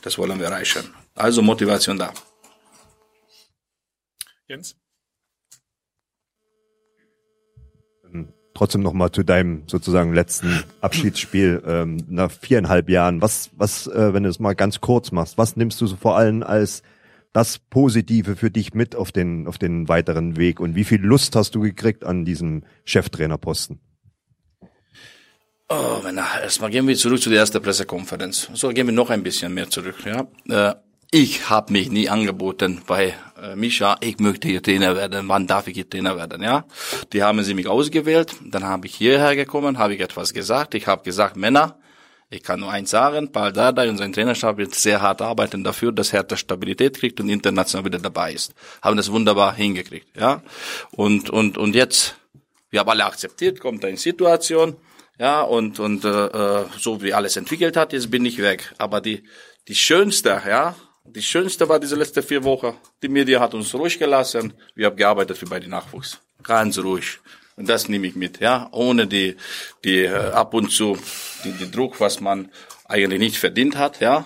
Das 0.00 0.16
wollen 0.16 0.38
wir 0.38 0.46
erreichen. 0.46 0.88
Also 1.14 1.42
Motivation 1.42 1.98
da. 1.98 2.14
Jens? 4.48 4.79
Trotzdem 8.60 8.82
noch 8.82 8.92
mal 8.92 9.10
zu 9.10 9.22
deinem 9.22 9.62
sozusagen 9.66 10.12
letzten 10.12 10.62
Abschiedsspiel 10.82 11.62
ähm, 11.66 12.04
nach 12.08 12.30
viereinhalb 12.30 12.90
Jahren. 12.90 13.22
Was, 13.22 13.48
was, 13.56 13.86
äh, 13.86 14.12
wenn 14.12 14.24
du 14.24 14.28
es 14.28 14.38
mal 14.38 14.54
ganz 14.54 14.82
kurz 14.82 15.12
machst, 15.12 15.38
was 15.38 15.56
nimmst 15.56 15.80
du 15.80 15.86
so 15.86 15.96
vor 15.96 16.18
allem 16.18 16.42
als 16.42 16.82
das 17.32 17.58
Positive 17.58 18.36
für 18.36 18.50
dich 18.50 18.74
mit 18.74 18.94
auf 18.94 19.12
den 19.12 19.46
auf 19.46 19.56
den 19.56 19.88
weiteren 19.88 20.36
Weg 20.36 20.60
und 20.60 20.74
wie 20.74 20.84
viel 20.84 21.00
Lust 21.00 21.36
hast 21.36 21.54
du 21.54 21.60
gekriegt 21.60 22.04
an 22.04 22.26
diesem 22.26 22.64
Cheftrainerposten? 22.84 23.80
Oh, 25.70 26.00
wenn 26.02 26.18
erstmal 26.18 26.68
gehen 26.68 26.86
wir 26.86 26.96
zurück 26.96 27.22
zu 27.22 27.30
der 27.30 27.38
ersten 27.38 27.62
Pressekonferenz. 27.62 28.50
So 28.52 28.68
gehen 28.68 28.86
wir 28.86 28.92
noch 28.92 29.08
ein 29.08 29.22
bisschen 29.22 29.54
mehr 29.54 29.70
zurück. 29.70 29.96
Ja, 30.04 30.26
äh, 30.50 30.74
ich 31.10 31.50
habe 31.50 31.72
mich 31.72 31.90
nie 31.90 32.08
angeboten 32.08 32.82
bei 32.86 33.14
äh, 33.40 33.56
Mischa, 33.56 33.96
ich 34.00 34.18
möchte 34.20 34.48
hier 34.48 34.62
Trainer 34.62 34.94
werden, 34.94 35.28
wann 35.28 35.46
darf 35.46 35.66
ich 35.66 35.74
hier 35.74 35.88
Trainer 35.88 36.16
werden, 36.16 36.42
ja? 36.42 36.64
Die 37.12 37.22
haben 37.22 37.42
sie 37.42 37.54
mich 37.54 37.66
ausgewählt, 37.66 38.36
dann 38.44 38.64
habe 38.64 38.86
ich 38.86 38.94
hierher 38.94 39.34
gekommen, 39.34 39.78
habe 39.78 39.94
ich 39.94 40.00
etwas 40.00 40.32
gesagt, 40.32 40.74
ich 40.74 40.86
habe 40.86 41.02
gesagt, 41.02 41.36
Männer, 41.36 41.76
ich 42.28 42.44
kann 42.44 42.60
nur 42.60 42.70
eins 42.70 42.90
sagen, 42.90 43.32
Paul 43.32 43.52
Dardai 43.52 43.88
und 43.88 43.98
sein 43.98 44.12
Trainerstab 44.12 44.56
wird 44.56 44.72
sehr 44.72 45.02
hart 45.02 45.20
arbeiten 45.20 45.64
dafür, 45.64 45.90
dass 45.90 46.12
Hertha 46.12 46.36
Stabilität 46.36 46.96
kriegt 46.96 47.20
und 47.20 47.28
international 47.28 47.86
wieder 47.86 47.98
dabei 47.98 48.32
ist. 48.32 48.54
Haben 48.80 48.96
das 48.96 49.10
wunderbar 49.10 49.52
hingekriegt, 49.52 50.16
ja? 50.16 50.42
Und, 50.92 51.28
und, 51.28 51.58
und 51.58 51.74
jetzt, 51.74 52.14
wir 52.70 52.80
haben 52.80 52.90
alle 52.90 53.04
akzeptiert, 53.04 53.58
kommt 53.58 53.84
eine 53.84 53.96
Situation, 53.96 54.76
ja, 55.18 55.42
und, 55.42 55.80
und 55.80 56.04
äh, 56.04 56.26
äh 56.26 56.64
so 56.78 57.02
wie 57.02 57.12
alles 57.12 57.36
entwickelt 57.36 57.76
hat, 57.76 57.92
jetzt 57.92 58.12
bin 58.12 58.24
ich 58.24 58.38
weg. 58.38 58.72
Aber 58.78 59.00
die, 59.00 59.24
die 59.66 59.74
schönste, 59.74 60.40
ja, 60.46 60.76
die 61.04 61.22
schönste 61.22 61.68
war 61.68 61.80
diese 61.80 61.96
letzte 61.96 62.22
vier 62.22 62.44
Wochen. 62.44 62.76
Die 63.02 63.08
Media 63.08 63.40
hat 63.40 63.54
uns 63.54 63.74
ruhig 63.74 63.98
gelassen. 63.98 64.52
Wir 64.74 64.86
haben 64.86 64.96
gearbeitet 64.96 65.40
wie 65.40 65.46
bei 65.46 65.60
den 65.60 65.70
Nachwuchs. 65.70 66.20
Ganz 66.42 66.78
ruhig. 66.78 67.18
Und 67.56 67.68
das 67.68 67.88
nehme 67.88 68.06
ich 68.06 68.16
mit, 68.16 68.40
ja. 68.40 68.68
Ohne 68.72 69.06
die, 69.06 69.36
die 69.84 70.04
äh, 70.04 70.30
ab 70.30 70.54
und 70.54 70.70
zu, 70.70 70.96
die, 71.44 71.52
die 71.52 71.70
Druck, 71.70 72.00
was 72.00 72.20
man 72.20 72.50
eigentlich 72.86 73.20
nicht 73.20 73.36
verdient 73.36 73.76
hat, 73.76 74.00
ja. 74.00 74.24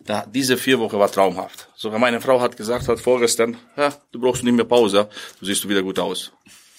Da, 0.00 0.24
diese 0.26 0.56
vier 0.56 0.78
Wochen 0.78 0.98
war 0.98 1.10
traumhaft. 1.10 1.68
Sogar 1.74 1.98
meine 1.98 2.20
Frau 2.20 2.40
hat 2.40 2.56
gesagt, 2.56 2.88
hat 2.88 3.00
vorgestern, 3.00 3.56
ja, 3.76 3.92
du 4.12 4.20
brauchst 4.20 4.44
nicht 4.44 4.54
mehr 4.54 4.64
Pause, 4.64 5.08
du 5.40 5.46
siehst 5.46 5.68
wieder 5.68 5.82
gut 5.82 5.98
aus. 5.98 6.32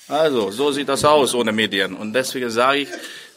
Also, 0.07 0.49
so 0.49 0.71
sieht 0.71 0.89
das 0.89 1.05
aus 1.05 1.35
ohne 1.35 1.51
Medien. 1.51 1.95
Und 1.95 2.13
deswegen 2.13 2.49
sage 2.49 2.79
ich, 2.79 2.89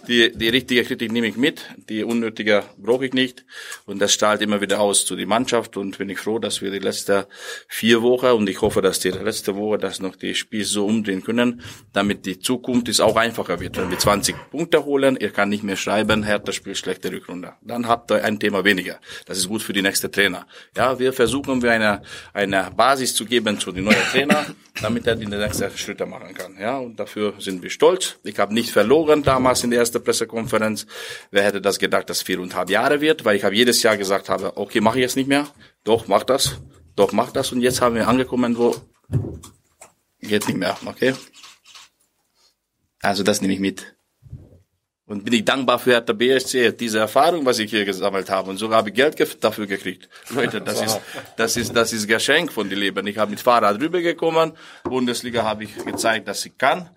die, 0.09 0.33
die 0.33 0.49
richtige 0.49 0.85
Kritik 0.85 1.13
nehme 1.13 1.29
ich 1.29 1.37
mit, 1.37 1.63
die 1.89 2.05
unnötige 2.05 2.65
brauche 2.77 3.07
ich 3.07 3.13
nicht. 3.13 3.45
Und 3.87 4.01
das 4.01 4.13
strahlt 4.13 4.43
immer 4.43 4.61
wieder 4.61 4.81
aus 4.81 5.05
zu 5.05 5.17
die 5.17 5.27
Mannschaft. 5.27 5.77
Und 5.77 5.99
bin 5.99 6.09
ich 6.11 6.19
froh, 6.19 6.39
dass 6.39 6.61
wir 6.63 6.71
die 6.71 6.79
letzten 6.79 7.25
vier 7.69 8.03
Wochen 8.03 8.27
und 8.27 8.49
ich 8.49 8.61
hoffe, 8.61 8.83
dass 8.83 9.01
die 9.01 9.11
letzte 9.11 9.57
Woche 9.57 9.79
das 9.79 10.01
noch 10.01 10.17
die 10.17 10.35
Spiel 10.35 10.65
so 10.65 10.87
umdrehen 10.87 11.23
können, 11.23 11.63
damit 11.93 12.27
die 12.27 12.39
Zukunft 12.39 12.89
es 12.89 13.01
auch 13.01 13.17
einfacher 13.17 13.61
wird. 13.61 13.77
Wenn 13.77 13.91
wir 13.91 13.99
20 13.99 14.35
Punkte 14.51 14.85
holen, 14.85 15.17
ihr 15.21 15.31
kann 15.31 15.49
nicht 15.49 15.63
mehr 15.63 15.77
schreiben, 15.77 16.23
Hertha 16.23 16.53
spielt 16.53 16.79
schlechte 16.79 17.13
Rückrunde. 17.13 17.55
Dann 17.63 17.87
habt 17.87 18.11
ihr 18.11 18.25
ein 18.25 18.39
Thema 18.39 18.65
weniger. 18.65 18.99
Das 19.27 19.39
ist 19.39 19.49
gut 19.49 19.63
für 19.63 19.73
die 19.73 19.83
nächste 19.83 20.11
Trainer. 20.11 20.47
Ja, 20.77 20.99
wir 20.99 21.13
versuchen 21.13 21.63
wir 21.63 21.73
eine, 21.73 22.03
eine 22.33 22.71
Basis 22.77 23.15
zu 23.15 23.25
geben 23.25 23.59
zu 23.59 23.73
den 23.73 23.85
neuen 23.85 24.05
Trainer, 24.11 24.47
damit 24.81 25.07
er 25.07 25.17
die 25.17 25.27
nächsten 25.27 25.71
Schritte 25.77 26.07
machen 26.07 26.35
kann. 26.35 26.57
Ja, 26.59 26.79
und 26.79 26.99
dafür 26.99 27.35
sind 27.39 27.63
wir 27.63 27.71
stolz. 27.71 28.17
Ich 28.25 28.39
habe 28.39 28.55
nicht 28.55 28.71
verloren 28.71 29.23
damals 29.23 29.65
in 29.65 29.71
der 29.71 29.81
ersten 29.81 29.92
erste 29.93 30.01
Pressekonferenz. 30.01 30.87
Wer 31.31 31.45
hätte 31.45 31.61
das 31.61 31.79
gedacht, 31.79 32.09
dass 32.09 32.23
viereinhalb 32.23 32.71
Jahre 32.71 33.01
wird? 33.01 33.25
Weil 33.25 33.37
ich 33.37 33.45
habe 33.45 33.55
jedes 33.55 33.83
Jahr 33.83 33.97
gesagt 33.97 34.29
habe, 34.29 34.57
okay, 34.57 34.81
mache 34.81 34.99
ich 34.99 35.03
jetzt 35.03 35.17
nicht 35.17 35.29
mehr. 35.29 35.47
Doch, 35.85 36.09
mach 36.09 36.25
das. 36.25 36.61
Doch, 36.97 37.13
mach 37.13 37.31
das. 37.31 37.53
Und 37.53 37.61
jetzt 37.61 37.81
haben 37.81 37.95
wir 37.95 38.09
angekommen, 38.09 38.57
wo 38.57 38.75
geht 40.21 40.47
nicht 40.49 40.57
mehr. 40.57 40.77
Okay? 40.87 41.15
Also 43.03 43.23
das 43.23 43.41
nehme 43.43 43.55
ich 43.55 43.61
mit. 43.61 43.95
Und 45.05 45.25
bin 45.25 45.35
ich 45.35 45.45
dankbar 45.45 45.79
für 45.79 46.01
der 46.01 46.15
BSC, 46.15 46.73
diese 46.73 47.01
Erfahrung, 47.01 47.45
was 47.45 47.59
ich 47.59 47.71
hier 47.71 47.85
gesammelt 47.85 48.31
habe. 48.31 48.49
Und 48.49 48.57
sogar 48.57 48.79
habe 48.79 48.89
ich 48.91 48.95
Geld 48.95 49.45
dafür 49.45 49.67
gekriegt. 49.67 50.09
Leute, 50.31 50.63
das 50.63 50.81
ist, 50.81 51.01
das 51.37 51.57
ist, 51.57 51.77
das 51.77 51.93
ist 51.93 52.07
Geschenk 52.07 52.51
von 52.51 52.71
dem 52.71 52.79
Leben. 52.79 53.07
Ich 53.07 53.19
habe 53.19 53.31
mit 53.31 53.41
Fahrrad 53.41 53.79
rübergekommen. 53.79 54.53
Bundesliga 54.85 55.43
habe 55.43 55.65
ich 55.65 55.77
gezeigt, 55.85 56.29
dass 56.29 56.47
ich 56.47 56.57
kann. 56.57 56.89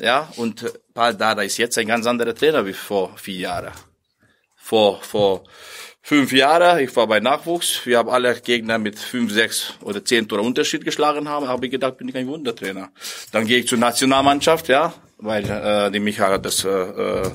Ja, 0.00 0.28
und 0.36 0.64
Paul 0.94 1.14
Dada 1.14 1.42
ist 1.42 1.56
jetzt 1.56 1.76
ein 1.78 1.86
ganz 1.86 2.06
anderer 2.06 2.34
Trainer 2.34 2.64
wie 2.66 2.72
vor 2.72 3.16
vier 3.16 3.38
Jahren. 3.38 3.72
Vor, 4.54 5.02
vor 5.02 5.44
fünf 6.02 6.32
Jahren, 6.32 6.78
ich 6.80 6.94
war 6.94 7.06
bei 7.06 7.20
Nachwuchs, 7.20 7.84
wir 7.84 7.98
haben 7.98 8.08
alle 8.08 8.40
Gegner 8.40 8.78
mit 8.78 8.98
fünf, 8.98 9.32
sechs 9.32 9.74
oder 9.82 10.04
zehn 10.04 10.28
Tore 10.28 10.42
Unterschied 10.42 10.84
geschlagen 10.84 11.28
haben, 11.28 11.48
habe 11.48 11.66
ich 11.66 11.72
gedacht, 11.72 11.96
bin 11.96 12.08
ich 12.08 12.16
ein 12.16 12.28
Wundertrainer. 12.28 12.90
Dann 13.32 13.46
gehe 13.46 13.58
ich 13.58 13.68
zur 13.68 13.78
Nationalmannschaft, 13.78 14.68
ja, 14.68 14.92
weil 15.18 15.48
äh, 15.48 15.90
die 15.90 16.00
Michael 16.00 16.38
das 16.38 16.64
äh, 16.64 16.68
äh 16.68 17.30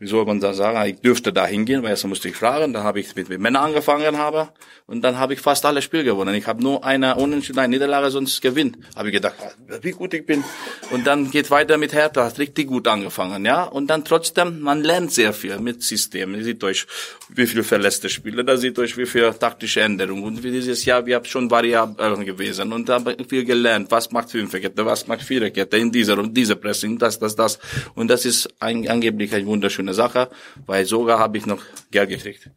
wie 0.00 0.06
soll 0.06 0.24
man 0.24 0.40
da 0.40 0.54
sagen, 0.54 0.82
ich 0.88 0.98
dürfte 1.00 1.30
da 1.30 1.46
hingehen, 1.46 1.82
weil 1.82 1.90
erst 1.90 2.06
musste 2.06 2.28
ich 2.30 2.34
fragen, 2.34 2.72
da 2.72 2.82
habe 2.82 3.00
ich 3.00 3.14
mit, 3.16 3.28
mit 3.28 3.38
Männern 3.38 3.64
angefangen 3.64 4.16
habe 4.16 4.48
und 4.86 5.02
dann 5.02 5.18
habe 5.18 5.34
ich 5.34 5.40
fast 5.40 5.66
alle 5.66 5.82
Spiele 5.82 6.04
gewonnen. 6.04 6.34
Ich 6.34 6.46
habe 6.46 6.62
nur 6.62 6.82
eine 6.82 7.16
Unentschieden, 7.16 7.58
eine 7.58 7.68
Niederlage, 7.68 8.10
sonst 8.10 8.40
Gewinn. 8.40 8.78
Habe 8.96 9.08
ich 9.08 9.14
gedacht, 9.14 9.34
wie 9.82 9.90
gut 9.90 10.14
ich 10.14 10.24
bin. 10.24 10.42
Und 10.90 11.06
dann 11.06 11.30
geht 11.30 11.50
weiter 11.50 11.76
mit 11.76 11.92
Hertha, 11.92 12.24
hat 12.24 12.38
richtig 12.38 12.68
gut 12.68 12.88
angefangen, 12.88 13.44
ja. 13.44 13.64
Und 13.64 13.88
dann 13.88 14.02
trotzdem, 14.02 14.60
man 14.60 14.82
lernt 14.82 15.12
sehr 15.12 15.34
viel 15.34 15.58
mit 15.58 15.82
System. 15.82 16.34
Ihr 16.34 16.44
seht 16.44 16.64
euch, 16.64 16.86
wie 17.28 17.46
viel 17.46 17.62
verlässte 17.62 18.08
Spiele, 18.08 18.42
da 18.42 18.56
seht 18.56 18.78
euch, 18.78 18.96
wie 18.96 19.06
viel 19.06 19.30
taktische 19.34 19.82
Änderungen. 19.82 20.24
Und 20.24 20.42
dieses 20.42 20.82
Jahr, 20.86 21.04
wir 21.04 21.16
haben 21.16 21.26
schon 21.26 21.50
Variablen 21.50 22.24
gewesen 22.24 22.72
und 22.72 22.88
da 22.88 22.94
haben 22.94 23.16
viel 23.28 23.44
gelernt, 23.44 23.90
was 23.90 24.10
macht 24.10 24.30
Fünferkette, 24.30 24.86
was 24.86 25.06
macht 25.06 25.20
Viererkette 25.20 25.76
in 25.76 25.92
dieser 25.92 26.18
und 26.18 26.34
dieser 26.34 26.56
Pressing, 26.56 26.98
das, 26.98 27.18
das, 27.18 27.36
das. 27.36 27.58
Und 27.94 28.08
das 28.08 28.24
ist 28.24 28.48
ein, 28.60 28.88
angeblich 28.88 29.34
ein 29.34 29.44
wunderschönes 29.44 29.89
schöne 29.90 29.94
Sache, 29.94 30.30
weil 30.66 30.86
sogar 30.86 31.18
habe 31.18 31.38
ich 31.38 31.46
noch 31.46 31.60
Geld 31.90 32.10
gekriegt. 32.10 32.50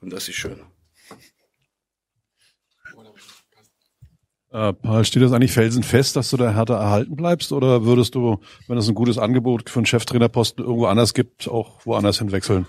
Und 0.00 0.12
das 0.12 0.28
ist 0.28 0.36
schön. 0.36 0.60
Äh, 4.52 4.72
Paul, 4.72 5.04
steht 5.04 5.22
das 5.22 5.32
eigentlich 5.32 5.52
felsenfest, 5.52 6.16
dass 6.16 6.30
du 6.30 6.36
da 6.36 6.50
härter 6.50 6.74
erhalten 6.74 7.14
bleibst? 7.14 7.52
Oder 7.52 7.84
würdest 7.84 8.16
du, 8.16 8.40
wenn 8.66 8.78
es 8.78 8.88
ein 8.88 8.96
gutes 8.96 9.16
Angebot 9.16 9.70
für 9.70 9.78
einen 9.78 9.86
Cheftrainerposten 9.86 10.64
irgendwo 10.64 10.86
anders 10.86 11.14
gibt, 11.14 11.46
auch 11.46 11.86
woanders 11.86 12.18
hinwechseln? 12.18 12.66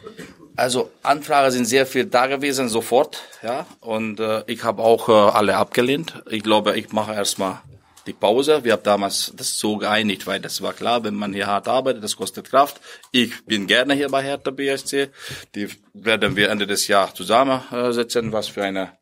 Also 0.56 0.92
Anfragen 1.02 1.50
sind 1.50 1.66
sehr 1.66 1.88
viel 1.88 2.06
da 2.06 2.28
gewesen, 2.28 2.70
sofort, 2.70 3.24
ja. 3.42 3.66
Und 3.80 4.20
äh, 4.20 4.44
ich 4.46 4.64
habe 4.64 4.84
auch 4.84 5.10
äh, 5.10 5.12
alle 5.12 5.58
abgelehnt. 5.58 6.22
Ich 6.30 6.44
glaube, 6.44 6.78
ich 6.78 6.92
mache 6.92 7.14
erstmal 7.14 7.62
die 8.08 8.14
Pause. 8.14 8.64
Wir 8.64 8.74
haben 8.74 8.84
damals 8.84 9.34
das 9.36 9.58
so 9.58 9.78
geeinigt, 9.78 10.28
weil 10.28 10.40
das 10.40 10.62
war 10.62 10.74
klar, 10.74 11.04
wenn 11.04 11.16
man 11.16 11.34
hier 11.34 11.48
hart 11.48 11.68
arbeitet, 11.68 12.04
das 12.04 12.16
kostet 12.16 12.50
Kraft. 12.50 12.82
Ich 13.12 13.46
bin 13.46 13.68
gerne 13.68 13.94
hier 13.94 14.10
bei 14.10 14.24
Hertha 14.24 14.52
BSC. 14.52 15.10
Die 15.56 15.68
werden 15.94 16.36
wir 16.36 16.50
Ende 16.50 16.68
des 16.68 16.88
Jahres 16.88 17.14
zusammensetzen, 17.14 18.32
was 18.32 18.48
für 18.48 18.64
eine 18.64 18.98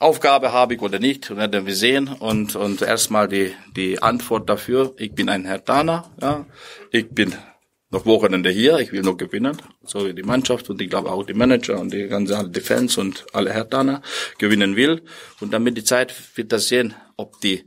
Aufgabe 0.00 0.52
habe 0.52 0.74
ich 0.74 0.80
oder 0.80 1.00
nicht, 1.00 1.34
werden 1.34 1.66
wir 1.66 1.74
sehen. 1.74 2.08
Und, 2.08 2.54
und 2.54 2.82
erstmal 2.82 3.26
die, 3.26 3.52
die 3.74 4.00
Antwort 4.00 4.48
dafür, 4.48 4.94
ich 4.96 5.12
bin 5.12 5.28
ein 5.28 5.44
Hertaner, 5.44 6.10
ja. 6.20 6.46
Ich 6.92 7.08
bin 7.10 7.34
noch 7.90 8.06
Wochenende 8.06 8.50
hier, 8.50 8.78
ich 8.78 8.92
will 8.92 9.02
noch 9.02 9.16
gewinnen, 9.16 9.56
so 9.82 10.06
wie 10.06 10.12
die 10.12 10.22
Mannschaft 10.22 10.68
und 10.68 10.80
ich 10.80 10.90
glaube 10.90 11.10
auch 11.10 11.24
die 11.24 11.34
Manager 11.34 11.80
und 11.80 11.92
die 11.92 12.06
ganze 12.06 12.48
die 12.48 12.60
Fans 12.60 12.98
und 12.98 13.26
alle 13.32 13.52
Hertaner 13.52 14.02
gewinnen 14.36 14.76
will. 14.76 15.02
Und 15.40 15.52
damit 15.52 15.76
die 15.76 15.84
Zeit 15.84 16.14
wird 16.36 16.52
das 16.52 16.68
sehen, 16.68 16.94
ob 17.16 17.40
die 17.40 17.64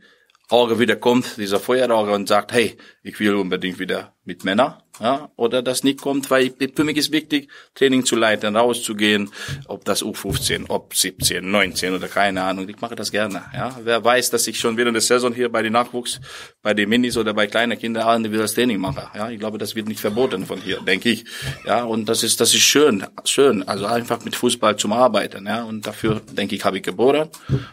Auge 0.51 0.79
wieder 0.79 0.97
kommt, 0.97 1.37
dieser 1.37 1.59
Feuerauge 1.59 2.11
und 2.11 2.27
sagt, 2.27 2.51
hey, 2.51 2.75
ich 3.03 3.19
will 3.19 3.35
unbedingt 3.35 3.79
wieder 3.79 4.13
mit 4.25 4.43
Männern, 4.43 4.75
ja, 4.99 5.31
oder 5.37 5.61
das 5.61 5.83
nicht 5.83 6.01
kommt, 6.01 6.29
weil 6.29 6.53
für 6.75 6.83
mich 6.83 6.97
ist 6.97 7.11
wichtig, 7.11 7.49
Training 7.73 8.05
zu 8.05 8.15
leiten, 8.15 8.55
rauszugehen, 8.55 9.31
ob 9.67 9.85
das 9.85 10.03
U15, 10.03 10.65
ob 10.67 10.93
17, 10.93 11.49
19 11.49 11.93
oder 11.93 12.07
keine 12.07 12.43
Ahnung, 12.43 12.67
ich 12.67 12.79
mache 12.81 12.95
das 12.95 13.11
gerne, 13.11 13.43
ja. 13.53 13.79
Wer 13.83 14.03
weiß, 14.03 14.29
dass 14.29 14.45
ich 14.45 14.59
schon 14.59 14.75
während 14.75 14.95
der 14.95 15.01
Saison 15.01 15.33
hier 15.33 15.49
bei 15.49 15.61
den 15.61 15.73
Nachwuchs, 15.73 16.19
bei 16.61 16.73
den 16.73 16.89
Minis 16.89 17.15
oder 17.15 17.33
bei 17.33 17.47
kleinen 17.47 17.79
Kindern 17.79 18.17
individuelles 18.17 18.53
Training 18.53 18.79
mache, 18.79 19.07
ja. 19.17 19.29
Ich 19.29 19.39
glaube, 19.39 19.57
das 19.57 19.73
wird 19.75 19.87
nicht 19.87 20.01
verboten 20.01 20.45
von 20.45 20.59
hier, 20.59 20.81
denke 20.81 21.09
ich, 21.09 21.23
ja. 21.65 21.83
Und 21.83 22.09
das 22.09 22.23
ist, 22.23 22.41
das 22.41 22.53
ist 22.53 22.61
schön, 22.61 23.05
schön, 23.23 23.63
also 23.63 23.85
einfach 23.85 24.23
mit 24.25 24.35
Fußball 24.35 24.75
zum 24.75 24.91
Arbeiten, 24.91 25.47
ja. 25.47 25.63
Und 25.63 25.87
dafür, 25.87 26.21
denke 26.31 26.55
ich, 26.55 26.65
habe 26.65 26.77
ich 26.77 26.83
geboren 26.83 27.29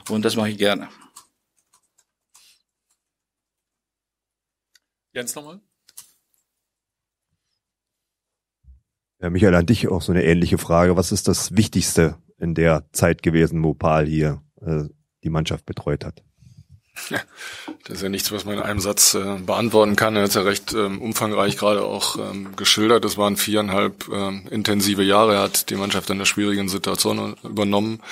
und 0.08 0.25
das 0.25 0.37
mache 0.37 0.50
ich 0.50 0.58
gerne. 0.58 0.88
Jens 5.19 5.35
nochmal? 5.35 5.61
Ja, 9.21 9.31
Michael, 9.31 9.57
an 9.57 9.67
dich 9.67 9.89
auch 9.89 10.01
so 10.01 10.13
eine 10.13 10.25
ähnliche 10.25 10.59
Frage. 10.59 10.97
Was 10.97 11.11
ist 11.11 11.27
das 11.27 11.57
Wichtigste 11.57 12.19
in 12.39 12.55
der 12.55 12.85
Zeit 12.93 13.25
gewesen, 13.25 13.65
wo 13.65 13.75
Paul 13.75 14.07
hier 14.07 14.41
äh, 14.61 14.85
die 15.25 15.31
Mannschaft 15.31 15.67
betreut 15.67 16.05
hat? 16.05 16.23
Das 17.85 17.97
ist 17.97 18.03
ja 18.03 18.11
nichts, 18.11 18.31
was 18.33 18.45
man 18.45 18.57
in 18.57 18.61
einem 18.61 18.81
Satz 18.81 19.15
äh, 19.15 19.39
beantworten 19.39 19.97
kann. 19.97 20.15
Er 20.15 20.25
hat 20.25 20.35
ja 20.35 20.43
recht 20.43 20.75
ähm, 20.75 21.01
umfangreich 21.01 21.57
gerade 21.57 21.83
auch 21.83 22.17
ähm, 22.19 22.55
geschildert. 22.55 23.03
Das 23.03 23.17
waren 23.17 23.39
viereinhalb 23.39 24.09
ähm, 24.13 24.47
intensive 24.51 25.03
Jahre. 25.03 25.37
Er 25.37 25.43
hat 25.43 25.71
die 25.71 25.77
Mannschaft 25.77 26.11
in 26.11 26.19
der 26.19 26.27
schwierigen 26.27 26.69
Situation 26.69 27.35
übernommen. 27.43 28.03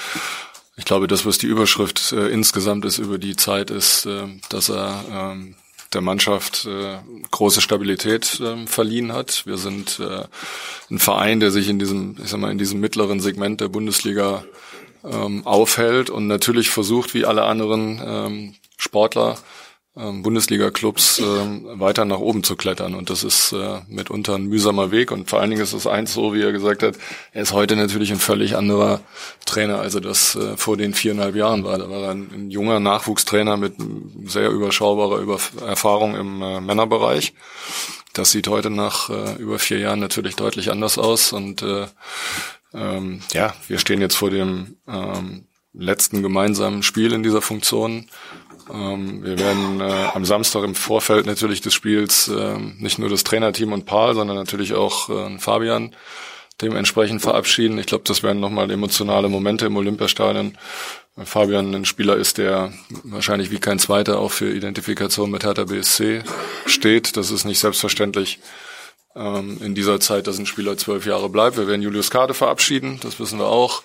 Ich 0.76 0.86
glaube, 0.86 1.08
das, 1.08 1.26
was 1.26 1.36
die 1.36 1.46
Überschrift 1.46 2.12
äh, 2.12 2.28
insgesamt 2.28 2.86
ist 2.86 2.96
über 2.96 3.18
die 3.18 3.36
Zeit, 3.36 3.70
ist, 3.70 4.06
äh, 4.06 4.28
dass 4.48 4.70
er 4.70 5.04
ähm, 5.10 5.56
der 5.92 6.00
Mannschaft 6.00 6.66
äh, 6.66 6.98
große 7.30 7.60
Stabilität 7.60 8.40
äh, 8.40 8.66
verliehen 8.66 9.12
hat. 9.12 9.46
Wir 9.46 9.56
sind 9.56 10.00
äh, 10.00 10.24
ein 10.90 10.98
Verein, 10.98 11.40
der 11.40 11.50
sich 11.50 11.68
in 11.68 11.78
diesem, 11.78 12.16
ich 12.22 12.30
sag 12.30 12.40
mal, 12.40 12.50
in 12.50 12.58
diesem 12.58 12.80
mittleren 12.80 13.20
Segment 13.20 13.60
der 13.60 13.68
Bundesliga 13.68 14.44
ähm, 15.04 15.46
aufhält 15.46 16.10
und 16.10 16.26
natürlich 16.26 16.70
versucht, 16.70 17.14
wie 17.14 17.24
alle 17.24 17.44
anderen 17.44 18.00
ähm, 18.04 18.54
Sportler, 18.76 19.38
Bundesliga-Clubs 19.96 21.20
ähm, 21.20 21.66
weiter 21.80 22.04
nach 22.04 22.18
oben 22.18 22.42
zu 22.42 22.54
klettern. 22.54 22.94
Und 22.94 23.08
das 23.08 23.24
ist 23.24 23.52
äh, 23.52 23.80
mitunter 23.88 24.34
ein 24.34 24.44
mühsamer 24.44 24.90
Weg. 24.90 25.10
Und 25.10 25.30
vor 25.30 25.40
allen 25.40 25.48
Dingen 25.48 25.62
ist 25.62 25.72
es 25.72 25.86
eins 25.86 26.12
so, 26.12 26.34
wie 26.34 26.42
er 26.42 26.52
gesagt 26.52 26.82
hat, 26.82 26.96
er 27.32 27.42
ist 27.42 27.54
heute 27.54 27.76
natürlich 27.76 28.12
ein 28.12 28.18
völlig 28.18 28.56
anderer 28.56 29.00
Trainer, 29.46 29.80
als 29.80 29.94
er 29.94 30.02
das 30.02 30.36
äh, 30.36 30.58
vor 30.58 30.76
den 30.76 30.92
viereinhalb 30.92 31.34
Jahren 31.34 31.64
war. 31.64 31.78
Da 31.78 31.88
war 31.88 32.02
er 32.02 32.10
ein, 32.10 32.30
ein 32.30 32.50
junger 32.50 32.78
Nachwuchstrainer 32.78 33.56
mit 33.56 33.74
sehr 34.26 34.50
überschaubarer 34.50 35.18
über 35.18 35.40
Erfahrung 35.66 36.14
im 36.14 36.42
äh, 36.42 36.60
Männerbereich. 36.60 37.32
Das 38.12 38.30
sieht 38.30 38.48
heute 38.48 38.68
nach 38.68 39.08
äh, 39.08 39.36
über 39.38 39.58
vier 39.58 39.78
Jahren 39.78 40.00
natürlich 40.00 40.36
deutlich 40.36 40.70
anders 40.70 40.98
aus. 40.98 41.32
Und 41.32 41.62
äh, 41.62 41.86
ähm, 42.74 43.20
ja, 43.32 43.54
wir 43.66 43.78
stehen 43.78 44.02
jetzt 44.02 44.16
vor 44.16 44.28
dem 44.28 44.76
ähm, 44.86 45.46
letzten 45.72 46.22
gemeinsamen 46.22 46.82
Spiel 46.82 47.12
in 47.12 47.22
dieser 47.22 47.42
Funktion 47.42 48.08
ähm, 48.72 49.22
wir 49.22 49.38
werden 49.38 49.80
äh, 49.80 50.08
am 50.14 50.24
Samstag 50.24 50.64
im 50.64 50.74
Vorfeld 50.74 51.26
natürlich 51.26 51.60
des 51.60 51.74
Spiels 51.74 52.28
äh, 52.28 52.58
nicht 52.78 52.98
nur 52.98 53.08
das 53.08 53.24
Trainerteam 53.24 53.72
und 53.72 53.86
Paul, 53.86 54.14
sondern 54.14 54.36
natürlich 54.36 54.74
auch 54.74 55.08
äh, 55.08 55.38
Fabian 55.38 55.94
dementsprechend 56.60 57.22
verabschieden. 57.22 57.78
Ich 57.78 57.86
glaube, 57.86 58.04
das 58.06 58.22
werden 58.22 58.40
nochmal 58.40 58.70
emotionale 58.70 59.28
Momente 59.28 59.66
im 59.66 59.76
Olympiastadion. 59.76 60.56
Fabian 61.24 61.74
ein 61.74 61.84
Spieler 61.84 62.16
ist, 62.16 62.38
der 62.38 62.72
wahrscheinlich 63.04 63.50
wie 63.50 63.58
kein 63.58 63.78
zweiter 63.78 64.18
auch 64.18 64.32
für 64.32 64.50
Identifikation 64.50 65.30
mit 65.30 65.44
Hertha 65.44 65.64
BSC 65.64 66.22
steht. 66.66 67.16
Das 67.16 67.30
ist 67.30 67.44
nicht 67.44 67.58
selbstverständlich 67.58 68.38
ähm, 69.14 69.58
in 69.62 69.74
dieser 69.74 69.98
Zeit, 70.00 70.26
dass 70.26 70.38
ein 70.38 70.46
Spieler 70.46 70.76
zwölf 70.76 71.06
Jahre 71.06 71.30
bleibt. 71.30 71.56
Wir 71.56 71.66
werden 71.66 71.82
Julius 71.82 72.10
Kade 72.10 72.34
verabschieden, 72.34 73.00
das 73.02 73.18
wissen 73.18 73.38
wir 73.38 73.46
auch 73.46 73.82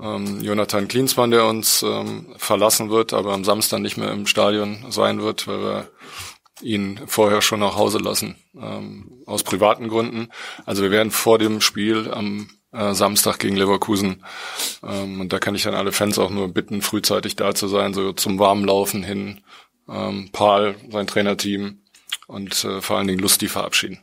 ähm, 0.00 0.40
Jonathan 0.42 0.88
Klinsmann, 0.88 1.30
der 1.30 1.46
uns 1.46 1.82
ähm, 1.82 2.34
verlassen 2.36 2.90
wird, 2.90 3.12
aber 3.12 3.32
am 3.32 3.44
Samstag 3.44 3.80
nicht 3.80 3.96
mehr 3.96 4.10
im 4.10 4.26
Stadion 4.26 4.86
sein 4.90 5.22
wird, 5.22 5.46
weil 5.46 5.60
wir 5.60 5.90
ihn 6.60 7.00
vorher 7.06 7.42
schon 7.42 7.60
nach 7.60 7.76
Hause 7.76 7.98
lassen, 7.98 8.36
ähm, 8.54 9.22
aus 9.26 9.42
privaten 9.42 9.88
Gründen. 9.88 10.28
Also 10.64 10.82
wir 10.82 10.90
werden 10.90 11.10
vor 11.10 11.38
dem 11.38 11.60
Spiel 11.60 12.10
am 12.12 12.50
äh, 12.72 12.94
Samstag 12.94 13.38
gegen 13.38 13.56
Leverkusen, 13.56 14.24
ähm, 14.82 15.20
und 15.20 15.32
da 15.32 15.38
kann 15.38 15.54
ich 15.54 15.62
dann 15.62 15.74
alle 15.74 15.92
Fans 15.92 16.18
auch 16.18 16.30
nur 16.30 16.48
bitten, 16.48 16.82
frühzeitig 16.82 17.36
da 17.36 17.54
zu 17.54 17.68
sein, 17.68 17.94
so 17.94 18.12
zum 18.12 18.38
warmen 18.38 18.64
Laufen 18.64 19.02
hin, 19.02 19.40
ähm, 19.88 20.30
Paul, 20.32 20.76
sein 20.90 21.06
Trainerteam 21.06 21.82
und 22.26 22.64
äh, 22.64 22.80
vor 22.80 22.98
allen 22.98 23.08
Dingen 23.08 23.20
Lusti 23.20 23.48
verabschieden. 23.48 24.00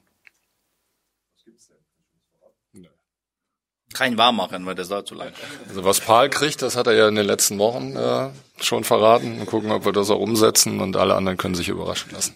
Kein 3.93 4.17
Warmmachen, 4.17 4.65
weil 4.65 4.75
das 4.75 4.89
dauert 4.89 5.07
zu 5.07 5.15
lang. 5.15 5.31
Also 5.67 5.83
was 5.83 5.99
Paul 5.99 6.29
kriegt, 6.29 6.61
das 6.61 6.75
hat 6.75 6.87
er 6.87 6.93
ja 6.93 7.07
in 7.07 7.15
den 7.15 7.25
letzten 7.25 7.57
Wochen 7.57 7.95
äh, 7.95 8.29
schon 8.61 8.83
verraten. 8.83 9.39
Und 9.39 9.47
gucken, 9.47 9.71
ob 9.71 9.85
wir 9.85 9.91
das 9.91 10.09
auch 10.11 10.19
umsetzen 10.19 10.79
und 10.79 10.95
alle 10.95 11.15
anderen 11.15 11.37
können 11.37 11.55
sich 11.55 11.69
überraschen 11.69 12.11
lassen. 12.11 12.35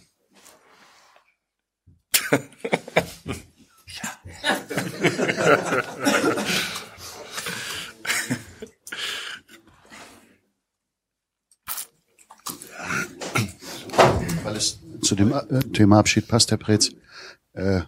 Weil 14.43 14.55
es 14.55 14.79
zu 15.01 15.15
dem 15.15 15.31
äh, 15.31 15.59
Thema 15.71 15.99
Abschied 15.99 16.27
passt, 16.27 16.49
Herr 16.49 16.57
Pretz. 16.57 16.91
Äh, 17.53 17.81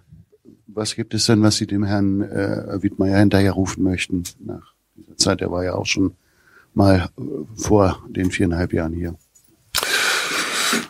was 0.75 0.95
gibt 0.95 1.13
es 1.13 1.25
denn, 1.25 1.41
was 1.41 1.57
Sie 1.57 1.67
dem 1.67 1.83
Herrn 1.83 2.21
äh, 2.21 2.81
Wittmeier 2.83 3.17
hinterherrufen 3.19 3.83
möchten 3.83 4.23
nach 4.45 4.73
dieser 4.95 5.17
Zeit? 5.17 5.41
Er 5.41 5.51
war 5.51 5.63
ja 5.63 5.73
auch 5.73 5.85
schon 5.85 6.15
mal 6.73 7.09
äh, 7.17 7.21
vor 7.55 8.03
den 8.09 8.31
viereinhalb 8.31 8.73
Jahren 8.73 8.93
hier. 8.93 9.15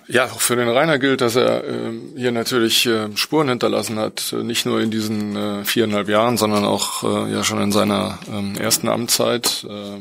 Ja, 0.08 0.25
auch 0.25 0.39
für 0.39 0.56
den 0.56 0.70
Rainer 0.70 1.00
gilt, 1.00 1.22
dass 1.22 1.36
er 1.36 1.63
äh, 1.63 1.92
hier 2.15 2.32
natürlich 2.32 2.86
äh, 2.86 3.15
Spuren 3.15 3.50
hinterlassen 3.50 3.98
hat, 3.98 4.34
äh, 4.34 4.44
nicht 4.44 4.65
nur 4.65 4.80
in 4.80 4.92
diesen 4.92 5.36
äh, 5.36 5.65
viereinhalb 5.65 6.10
Jahren, 6.10 6.38
sondern 6.38 6.63
auch 6.63 7.04
äh, 7.04 7.32
ja 7.32 7.44
schon 7.44 7.62
in 7.62 7.72
seiner 7.72 8.20
äh, 8.32 8.60
ersten 8.60 8.88
Amtszeit. 8.88 9.65
Äh, 9.68 10.00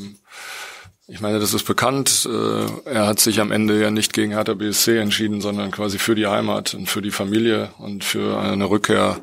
ich 1.07 1.21
meine, 1.21 1.39
das 1.39 1.53
ist 1.53 1.65
bekannt. 1.65 2.27
Äh, 2.31 2.91
er 2.91 3.07
hat 3.07 3.21
sich 3.21 3.41
am 3.41 3.53
Ende 3.53 3.81
ja 3.81 3.91
nicht 3.91 4.13
gegen 4.13 4.33
Hertha 4.33 4.55
BSC 4.55 4.99
entschieden, 4.99 5.41
sondern 5.41 5.71
quasi 5.71 5.99
für 5.99 6.15
die 6.15 6.27
Heimat 6.27 6.75
und 6.75 6.89
für 6.89 7.03
die 7.03 7.11
Familie 7.11 7.71
und 7.79 8.05
für 8.05 8.39
eine 8.41 8.71
Rückkehr 8.71 9.19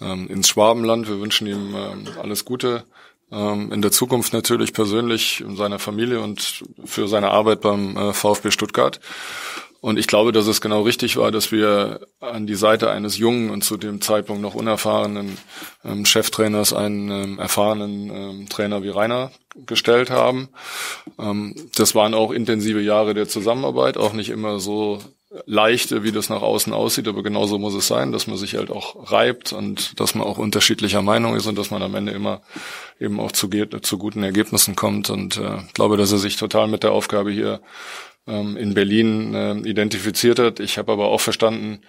ähm, 0.00 0.28
ins 0.28 0.48
Schwabenland. 0.48 1.08
Wir 1.08 1.20
wünschen 1.20 1.46
ihm 1.46 1.74
ähm, 1.74 2.08
alles 2.20 2.44
Gute. 2.44 2.84
Ähm, 3.30 3.72
in 3.72 3.80
der 3.80 3.92
Zukunft 3.92 4.34
natürlich 4.34 4.74
persönlich 4.74 5.40
in 5.40 5.56
seiner 5.56 5.78
Familie 5.78 6.20
und 6.20 6.64
für 6.84 7.08
seine 7.08 7.30
Arbeit 7.30 7.62
beim 7.62 7.96
äh, 7.96 8.12
VfB 8.12 8.50
Stuttgart. 8.50 9.00
Und 9.82 9.98
ich 9.98 10.06
glaube, 10.06 10.30
dass 10.30 10.46
es 10.46 10.60
genau 10.60 10.82
richtig 10.82 11.16
war, 11.16 11.32
dass 11.32 11.50
wir 11.50 12.06
an 12.20 12.46
die 12.46 12.54
Seite 12.54 12.88
eines 12.88 13.18
jungen 13.18 13.50
und 13.50 13.64
zu 13.64 13.76
dem 13.76 14.00
Zeitpunkt 14.00 14.40
noch 14.40 14.54
unerfahrenen 14.54 15.36
ähm, 15.84 16.06
Cheftrainers 16.06 16.72
einen 16.72 17.10
ähm, 17.10 17.38
erfahrenen 17.40 18.10
ähm, 18.10 18.48
Trainer 18.48 18.84
wie 18.84 18.90
Rainer 18.90 19.32
gestellt 19.66 20.08
haben. 20.08 20.50
Ähm, 21.18 21.56
das 21.74 21.96
waren 21.96 22.14
auch 22.14 22.30
intensive 22.30 22.80
Jahre 22.80 23.12
der 23.12 23.26
Zusammenarbeit, 23.26 23.96
auch 23.96 24.12
nicht 24.12 24.30
immer 24.30 24.60
so 24.60 25.00
leichte, 25.46 26.04
wie 26.04 26.12
das 26.12 26.28
nach 26.28 26.42
außen 26.42 26.72
aussieht, 26.72 27.08
aber 27.08 27.24
genauso 27.24 27.58
muss 27.58 27.74
es 27.74 27.88
sein, 27.88 28.12
dass 28.12 28.28
man 28.28 28.36
sich 28.36 28.54
halt 28.54 28.70
auch 28.70 29.10
reibt 29.10 29.52
und 29.52 29.98
dass 29.98 30.14
man 30.14 30.28
auch 30.28 30.38
unterschiedlicher 30.38 31.02
Meinung 31.02 31.34
ist 31.34 31.46
und 31.46 31.58
dass 31.58 31.72
man 31.72 31.82
am 31.82 31.96
Ende 31.96 32.12
immer 32.12 32.42
eben 33.00 33.18
auch 33.18 33.32
zu, 33.32 33.48
zu 33.48 33.98
guten 33.98 34.22
Ergebnissen 34.22 34.76
kommt 34.76 35.10
und 35.10 35.38
äh, 35.38 35.58
glaube, 35.74 35.96
dass 35.96 36.12
er 36.12 36.18
sich 36.18 36.36
total 36.36 36.68
mit 36.68 36.84
der 36.84 36.92
Aufgabe 36.92 37.32
hier 37.32 37.60
ähm, 38.26 38.56
in 38.56 38.74
Berlin 38.74 39.34
äh, 39.34 39.58
identifiziert 39.68 40.38
hat. 40.38 40.60
Ich 40.60 40.78
habe 40.78 40.92
aber 40.92 41.08
auch 41.08 41.20
verstanden, 41.20 41.80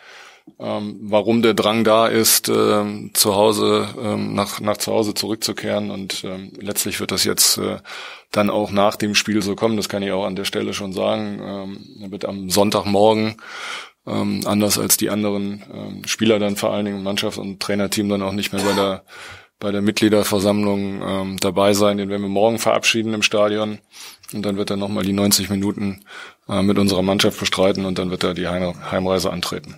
ähm, 0.59 0.99
warum 1.01 1.41
der 1.41 1.53
Drang 1.53 1.83
da 1.83 2.07
ist, 2.07 2.49
ähm, 2.49 3.11
zu 3.13 3.35
Hause 3.35 3.87
ähm, 4.01 4.33
nach 4.33 4.59
nach 4.59 4.77
zu 4.77 4.91
Hause 4.91 5.13
zurückzukehren 5.13 5.89
und 5.89 6.23
ähm, 6.25 6.51
letztlich 6.59 6.99
wird 6.99 7.11
das 7.11 7.23
jetzt 7.23 7.57
äh, 7.57 7.77
dann 8.31 8.49
auch 8.49 8.71
nach 8.71 8.95
dem 8.95 9.15
Spiel 9.15 9.41
so 9.41 9.55
kommen. 9.55 9.77
Das 9.77 9.89
kann 9.89 10.03
ich 10.03 10.11
auch 10.11 10.25
an 10.25 10.35
der 10.35 10.45
Stelle 10.45 10.73
schon 10.73 10.91
sagen. 10.91 11.39
Ähm, 11.41 12.11
wird 12.11 12.25
am 12.25 12.49
Sonntagmorgen 12.49 13.37
ähm, 14.05 14.41
anders 14.45 14.77
als 14.77 14.97
die 14.97 15.09
anderen 15.09 15.63
ähm, 15.73 16.01
Spieler 16.05 16.39
dann 16.39 16.57
vor 16.57 16.73
allen 16.73 16.85
Dingen 16.85 17.03
Mannschaft 17.03 17.37
und 17.37 17.61
Trainerteam 17.61 18.09
dann 18.09 18.21
auch 18.21 18.33
nicht 18.33 18.51
mehr 18.51 18.63
bei 18.63 18.73
der 18.73 19.03
bei 19.59 19.71
der 19.71 19.81
Mitgliederversammlung 19.81 21.01
ähm, 21.01 21.37
dabei 21.39 21.73
sein. 21.73 21.97
Den 21.97 22.09
werden 22.09 22.21
wir 22.21 22.29
morgen 22.29 22.59
verabschieden 22.59 23.13
im 23.13 23.21
Stadion. 23.21 23.79
Und 24.33 24.43
dann 24.43 24.57
wird 24.57 24.69
er 24.69 24.77
nochmal 24.77 25.03
die 25.03 25.13
90 25.13 25.49
Minuten 25.49 26.03
äh, 26.47 26.61
mit 26.61 26.77
unserer 26.77 27.01
Mannschaft 27.01 27.39
bestreiten 27.39 27.85
und 27.85 27.99
dann 27.99 28.09
wird 28.09 28.23
er 28.23 28.33
die 28.33 28.47
Heimreise 28.47 29.31
antreten. 29.31 29.75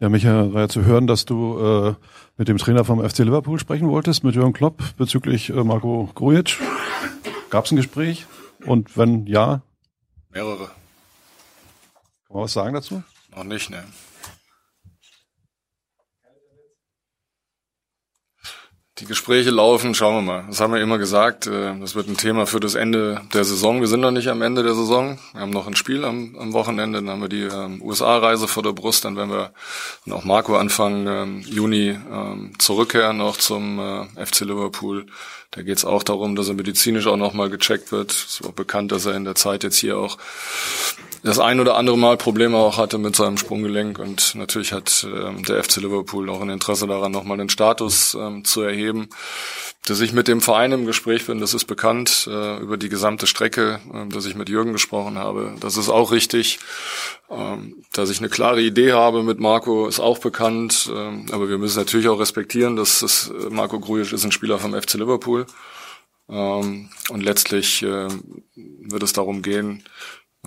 Ja, 0.00 0.08
Micha, 0.08 0.52
war 0.52 0.60
ja 0.62 0.68
zu 0.68 0.84
hören, 0.84 1.08
dass 1.08 1.24
du 1.24 1.58
äh, 1.58 1.94
mit 2.36 2.46
dem 2.46 2.58
Trainer 2.58 2.84
vom 2.84 3.02
FC 3.02 3.18
Liverpool 3.18 3.58
sprechen 3.58 3.88
wolltest, 3.88 4.22
mit 4.22 4.36
Jürgen 4.36 4.52
Klopp, 4.52 4.80
bezüglich 4.96 5.50
äh, 5.50 5.64
Marco 5.64 6.08
Grujic. 6.14 6.56
Gab 7.50 7.64
es 7.64 7.72
ein 7.72 7.76
Gespräch? 7.76 8.26
Und 8.64 8.96
wenn 8.96 9.26
ja? 9.26 9.62
Mehrere. 10.30 10.66
Kann 12.26 12.34
man 12.36 12.44
was 12.44 12.52
sagen 12.52 12.74
dazu? 12.74 13.02
Noch 13.38 13.44
nicht, 13.44 13.70
ne. 13.70 13.84
Die 19.00 19.04
Gespräche 19.04 19.50
laufen, 19.50 19.94
schauen 19.94 20.16
wir 20.16 20.22
mal. 20.22 20.44
Das 20.48 20.60
haben 20.60 20.72
wir 20.72 20.80
immer 20.80 20.98
gesagt. 20.98 21.46
Äh, 21.46 21.78
das 21.78 21.94
wird 21.94 22.08
ein 22.08 22.16
Thema 22.16 22.46
für 22.46 22.58
das 22.58 22.74
Ende 22.74 23.20
der 23.32 23.44
Saison. 23.44 23.80
Wir 23.80 23.86
sind 23.86 24.00
noch 24.00 24.10
nicht 24.10 24.28
am 24.28 24.42
Ende 24.42 24.64
der 24.64 24.74
Saison. 24.74 25.18
Wir 25.32 25.42
haben 25.42 25.50
noch 25.50 25.68
ein 25.68 25.76
Spiel 25.76 26.04
am, 26.04 26.34
am 26.36 26.52
Wochenende. 26.52 26.98
Dann 26.98 27.10
haben 27.10 27.20
wir 27.20 27.28
die 27.28 27.42
ähm, 27.42 27.80
USA-Reise 27.80 28.48
vor 28.48 28.64
der 28.64 28.72
Brust. 28.72 29.04
Dann 29.04 29.16
werden 29.16 29.30
wir 29.30 29.52
auch 30.12 30.24
Marco 30.24 30.56
Anfang 30.56 31.06
ähm, 31.06 31.40
Juni 31.42 31.96
ähm, 32.12 32.52
zurückkehren 32.58 33.18
noch 33.18 33.36
zum 33.36 33.78
äh, 33.78 34.26
FC 34.26 34.40
Liverpool. 34.40 35.06
Da 35.52 35.62
geht 35.62 35.78
es 35.78 35.84
auch 35.84 36.02
darum, 36.02 36.36
dass 36.36 36.48
er 36.48 36.54
medizinisch 36.54 37.06
auch 37.06 37.16
nochmal 37.16 37.48
gecheckt 37.48 37.90
wird. 37.90 38.10
Es 38.12 38.40
ist 38.40 38.46
auch 38.46 38.52
bekannt, 38.52 38.92
dass 38.92 39.06
er 39.06 39.14
in 39.14 39.24
der 39.24 39.34
Zeit 39.34 39.62
jetzt 39.62 39.78
hier 39.78 39.96
auch 39.96 40.18
das 41.22 41.38
ein 41.38 41.58
oder 41.58 41.76
andere 41.76 41.98
Mal 41.98 42.16
Probleme 42.16 42.56
auch 42.56 42.76
hatte 42.76 42.98
mit 42.98 43.16
seinem 43.16 43.38
Sprunggelenk 43.38 43.98
und 43.98 44.34
natürlich 44.34 44.72
hat 44.72 45.06
ähm, 45.10 45.42
der 45.44 45.62
FC 45.64 45.76
Liverpool 45.76 46.28
auch 46.30 46.40
ein 46.40 46.50
Interesse 46.50 46.86
daran, 46.86 47.12
nochmal 47.12 47.38
den 47.38 47.48
Status 47.48 48.14
ähm, 48.14 48.44
zu 48.44 48.62
erheben. 48.62 48.87
Dass 49.86 50.00
ich 50.00 50.12
mit 50.12 50.28
dem 50.28 50.40
Verein 50.40 50.72
im 50.72 50.84
Gespräch 50.84 51.26
bin, 51.26 51.40
das 51.40 51.54
ist 51.54 51.64
bekannt, 51.64 52.28
äh, 52.30 52.58
über 52.58 52.76
die 52.76 52.88
gesamte 52.88 53.26
Strecke, 53.26 53.80
äh, 53.92 54.08
dass 54.08 54.26
ich 54.26 54.34
mit 54.34 54.48
Jürgen 54.48 54.72
gesprochen 54.72 55.18
habe, 55.18 55.54
das 55.60 55.76
ist 55.76 55.88
auch 55.88 56.12
richtig. 56.12 56.58
Ähm, 57.30 57.82
dass 57.92 58.10
ich 58.10 58.18
eine 58.18 58.28
klare 58.28 58.60
Idee 58.60 58.92
habe 58.92 59.22
mit 59.22 59.40
Marco, 59.40 59.86
ist 59.86 60.00
auch 60.00 60.18
bekannt, 60.18 60.90
ähm, 60.92 61.26
aber 61.30 61.48
wir 61.48 61.58
müssen 61.58 61.78
natürlich 61.78 62.08
auch 62.08 62.20
respektieren, 62.20 62.76
dass 62.76 63.00
das 63.00 63.30
äh, 63.30 63.50
Marco 63.50 63.80
Grujic 63.80 64.12
ist 64.12 64.24
ein 64.24 64.32
Spieler 64.32 64.58
vom 64.58 64.74
FC 64.74 64.94
Liverpool. 64.94 65.46
Ähm, 66.28 66.90
und 67.08 67.22
letztlich 67.22 67.82
äh, 67.82 68.08
wird 68.54 69.02
es 69.02 69.12
darum 69.12 69.42
gehen, 69.42 69.84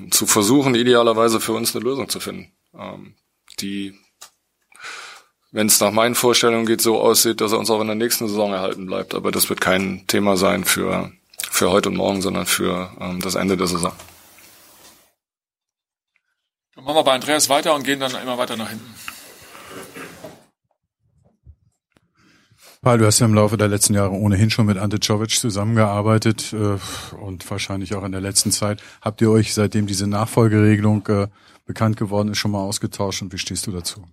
zu 0.10 0.26
versuchen, 0.26 0.76
idealerweise 0.76 1.40
für 1.40 1.54
uns 1.54 1.76
eine 1.76 1.84
Lösung 1.84 2.10
zu 2.10 2.20
finden, 2.20 2.52
ähm, 2.74 3.16
die, 3.60 3.94
wenn 5.52 5.68
es 5.68 5.80
nach 5.80 5.92
meinen 5.92 6.16
Vorstellungen 6.16 6.66
geht, 6.66 6.82
so 6.82 7.00
aussieht, 7.00 7.42
dass 7.42 7.52
er 7.52 7.60
uns 7.60 7.70
auch 7.70 7.82
in 7.82 7.88
der 7.88 7.96
nächsten 7.96 8.28
Saison 8.28 8.54
erhalten 8.54 8.86
bleibt. 8.86 9.14
Aber 9.14 9.32
das 9.32 9.50
wird 9.50 9.60
kein 9.60 10.06
Thema 10.08 10.38
sein 10.38 10.64
für, 10.64 11.12
für 11.50 11.72
heute 11.72 11.90
und 11.90 11.98
morgen, 11.98 12.22
sondern 12.22 12.46
für 12.46 12.92
ähm, 13.00 13.20
das 13.20 13.36
Ende 13.36 13.58
der 13.58 13.68
Saison. 13.68 13.92
Dann 16.76 16.86
machen 16.86 16.96
wir 16.96 17.04
bei 17.04 17.14
Andreas 17.14 17.50
weiter 17.50 17.76
und 17.76 17.84
gehen 17.84 18.00
dann 18.00 18.16
immer 18.16 18.38
weiter 18.38 18.56
nach 18.56 18.70
hinten. 18.70 18.94
Paul, 22.82 22.98
du 22.98 23.06
hast 23.06 23.20
ja 23.20 23.28
im 23.28 23.36
Laufe 23.36 23.58
der 23.58 23.68
letzten 23.68 23.94
Jahre 23.94 24.12
ohnehin 24.12 24.50
schon 24.50 24.66
mit 24.66 24.78
Ante 24.78 25.00
Czovic 25.00 25.30
zusammengearbeitet 25.32 26.54
äh, 26.54 26.80
und 27.16 27.52
wahrscheinlich 27.52 27.94
auch 27.94 28.04
in 28.04 28.12
der 28.12 28.22
letzten 28.22 28.52
Zeit. 28.52 28.82
Habt 29.02 29.22
ihr 29.22 29.30
euch, 29.30 29.54
seitdem 29.54 29.86
diese 29.86 30.08
Nachfolgeregelung 30.08 31.06
äh, 31.08 31.28
bekannt 31.66 31.98
geworden 31.98 32.30
ist, 32.30 32.40
schon 32.40 32.52
mal 32.52 32.62
ausgetauscht 32.62 33.22
und 33.22 33.34
wie 33.34 33.38
stehst 33.38 33.68
du 33.68 33.72
dazu? 33.72 34.04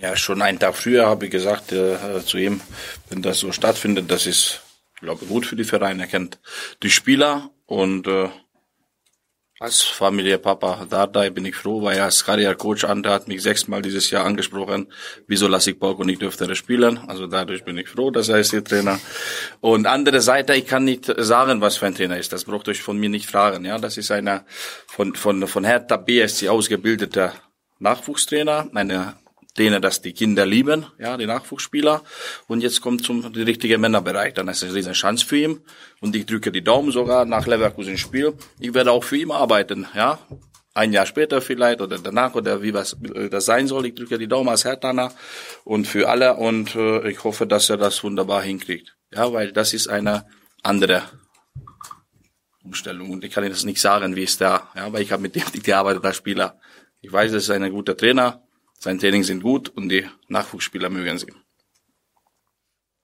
Ja, 0.00 0.16
schon 0.16 0.42
einen 0.42 0.58
Tag 0.58 0.76
früher 0.76 1.06
habe 1.06 1.26
ich 1.26 1.30
gesagt 1.30 1.72
äh, 1.72 1.96
zu 2.24 2.38
ihm, 2.38 2.60
wenn 3.08 3.22
das 3.22 3.38
so 3.38 3.52
stattfindet, 3.52 4.10
das 4.10 4.26
ist, 4.26 4.60
glaube 5.00 5.26
gut 5.26 5.46
für 5.46 5.56
die 5.56 5.64
Vereine. 5.64 6.02
Er 6.02 6.08
kennt 6.08 6.38
die 6.82 6.90
Spieler 6.90 7.50
und 7.66 8.06
äh, 8.06 8.28
als 9.58 9.80
Familie 9.82 10.36
Papa 10.36 10.84
Dardai 10.84 11.30
bin 11.30 11.46
ich 11.46 11.56
froh, 11.56 11.82
weil 11.82 11.98
als 11.98 12.26
Karrierecoach 12.26 12.84
Ante 12.84 13.08
hat 13.08 13.26
mich 13.26 13.42
sechsmal 13.42 13.80
dieses 13.80 14.10
Jahr 14.10 14.26
angesprochen, 14.26 14.92
wieso 15.26 15.48
lasse 15.48 15.70
ich 15.70 15.78
Borgo 15.78 16.04
nicht 16.04 16.22
öfter 16.22 16.54
spielen. 16.54 16.98
Also 17.06 17.26
dadurch 17.26 17.64
bin 17.64 17.78
ich 17.78 17.88
froh, 17.88 18.10
dass 18.10 18.28
er 18.28 18.38
ist 18.38 18.52
der 18.52 18.62
Trainer. 18.62 19.00
Und 19.62 19.86
andere 19.86 20.20
Seite, 20.20 20.54
ich 20.54 20.66
kann 20.66 20.84
nicht 20.84 21.10
sagen, 21.16 21.62
was 21.62 21.78
für 21.78 21.86
ein 21.86 21.94
Trainer 21.94 22.18
ist. 22.18 22.34
Das 22.34 22.44
braucht 22.44 22.68
euch 22.68 22.82
von 22.82 22.98
mir 22.98 23.08
nicht 23.08 23.30
fragen. 23.30 23.64
Ja, 23.64 23.78
das 23.78 23.96
ist 23.96 24.10
einer 24.10 24.44
von, 24.88 25.14
von, 25.14 25.48
von 25.48 25.64
Hertha 25.64 25.96
BSC 25.96 26.50
ausgebildeter 26.50 27.32
Nachwuchstrainer, 27.78 28.68
eine 28.74 29.14
denen 29.58 29.82
das 29.82 30.02
die 30.02 30.12
Kinder 30.12 30.46
lieben, 30.46 30.86
ja, 30.98 31.16
die 31.16 31.26
Nachwuchsspieler. 31.26 32.02
Und 32.46 32.60
jetzt 32.60 32.80
kommt 32.80 33.04
zum 33.04 33.32
die 33.32 33.42
richtige 33.42 33.78
Männerbereich. 33.78 34.34
Dann 34.34 34.48
ist 34.48 34.62
es 34.62 34.74
eine 34.74 34.92
Chance 34.94 35.24
für 35.24 35.38
ihn. 35.38 35.60
Und 36.00 36.14
ich 36.14 36.26
drücke 36.26 36.52
die 36.52 36.62
Daumen 36.62 36.92
sogar 36.92 37.24
nach 37.24 37.46
Leverkusen 37.46 37.98
Spiel. 37.98 38.34
Ich 38.60 38.74
werde 38.74 38.92
auch 38.92 39.04
für 39.04 39.16
ihn 39.16 39.30
arbeiten, 39.30 39.86
ja. 39.94 40.18
Ein 40.74 40.92
Jahr 40.92 41.06
später 41.06 41.40
vielleicht 41.40 41.80
oder 41.80 41.98
danach 41.98 42.34
oder 42.34 42.60
wie 42.62 42.74
was 42.74 42.98
das 43.30 43.46
sein 43.46 43.66
soll. 43.66 43.86
Ich 43.86 43.94
drücke 43.94 44.18
die 44.18 44.28
Daumen 44.28 44.50
als 44.50 44.66
Hertaner 44.66 45.10
und 45.64 45.86
für 45.86 46.06
alle 46.06 46.36
und 46.36 46.74
äh, 46.74 47.08
ich 47.08 47.24
hoffe, 47.24 47.46
dass 47.46 47.70
er 47.70 47.78
das 47.78 48.04
wunderbar 48.04 48.42
hinkriegt. 48.42 48.94
Ja, 49.10 49.32
weil 49.32 49.52
das 49.52 49.72
ist 49.72 49.88
eine 49.88 50.26
andere 50.62 51.02
Umstellung 52.62 53.10
und 53.10 53.24
ich 53.24 53.32
kann 53.32 53.42
Ihnen 53.44 53.54
das 53.54 53.64
nicht 53.64 53.80
sagen, 53.80 54.16
wie 54.16 54.24
es 54.24 54.36
da, 54.36 54.70
ja, 54.74 54.92
weil 54.92 55.00
ich 55.00 55.12
habe 55.12 55.22
mit 55.22 55.34
dem 55.34 55.44
nicht 55.54 55.64
gearbeitet 55.64 56.04
als 56.04 56.16
Spieler. 56.16 56.60
Ich 57.00 57.12
weiß, 57.12 57.30
er 57.32 57.38
ist 57.38 57.50
ein 57.50 57.70
guter 57.70 57.96
Trainer, 57.96 58.45
sein 58.78 58.98
Training 58.98 59.24
sind 59.24 59.42
gut 59.42 59.68
und 59.68 59.88
die 59.88 60.06
Nachwuchsspieler 60.28 60.90
mögen 60.90 61.18
sie. 61.18 61.32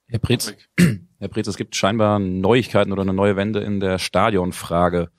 Herr 0.09 0.19
Pretz, 0.19 0.53
Herr 1.19 1.29
Pretz, 1.29 1.47
es 1.47 1.57
gibt 1.57 1.75
scheinbar 1.75 2.19
Neuigkeiten 2.19 2.93
oder 2.93 3.03
eine 3.03 3.15
neue 3.15 3.37
Wende 3.37 3.61
in 3.61 3.81
der 3.81 3.99
Stadionfrage. 3.99 5.11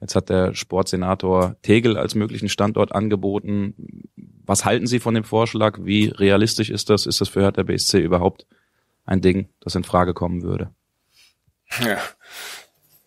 Jetzt 0.00 0.14
hat 0.14 0.28
der 0.28 0.54
Sportsenator 0.54 1.56
Tegel 1.62 1.96
als 1.96 2.14
möglichen 2.14 2.50
Standort 2.50 2.94
angeboten. 2.94 4.04
Was 4.44 4.64
halten 4.64 4.86
Sie 4.86 5.00
von 5.00 5.14
dem 5.14 5.24
Vorschlag? 5.24 5.78
Wie 5.82 6.08
realistisch 6.08 6.68
ist 6.68 6.90
das? 6.90 7.06
Ist 7.06 7.20
das 7.22 7.30
für 7.30 7.40
Hertha 7.40 7.62
BSC 7.62 8.00
überhaupt 8.00 8.46
ein 9.04 9.22
Ding, 9.22 9.48
das 9.60 9.74
in 9.74 9.84
Frage 9.84 10.12
kommen 10.12 10.42
würde? 10.42 10.74
Ja. 11.80 11.98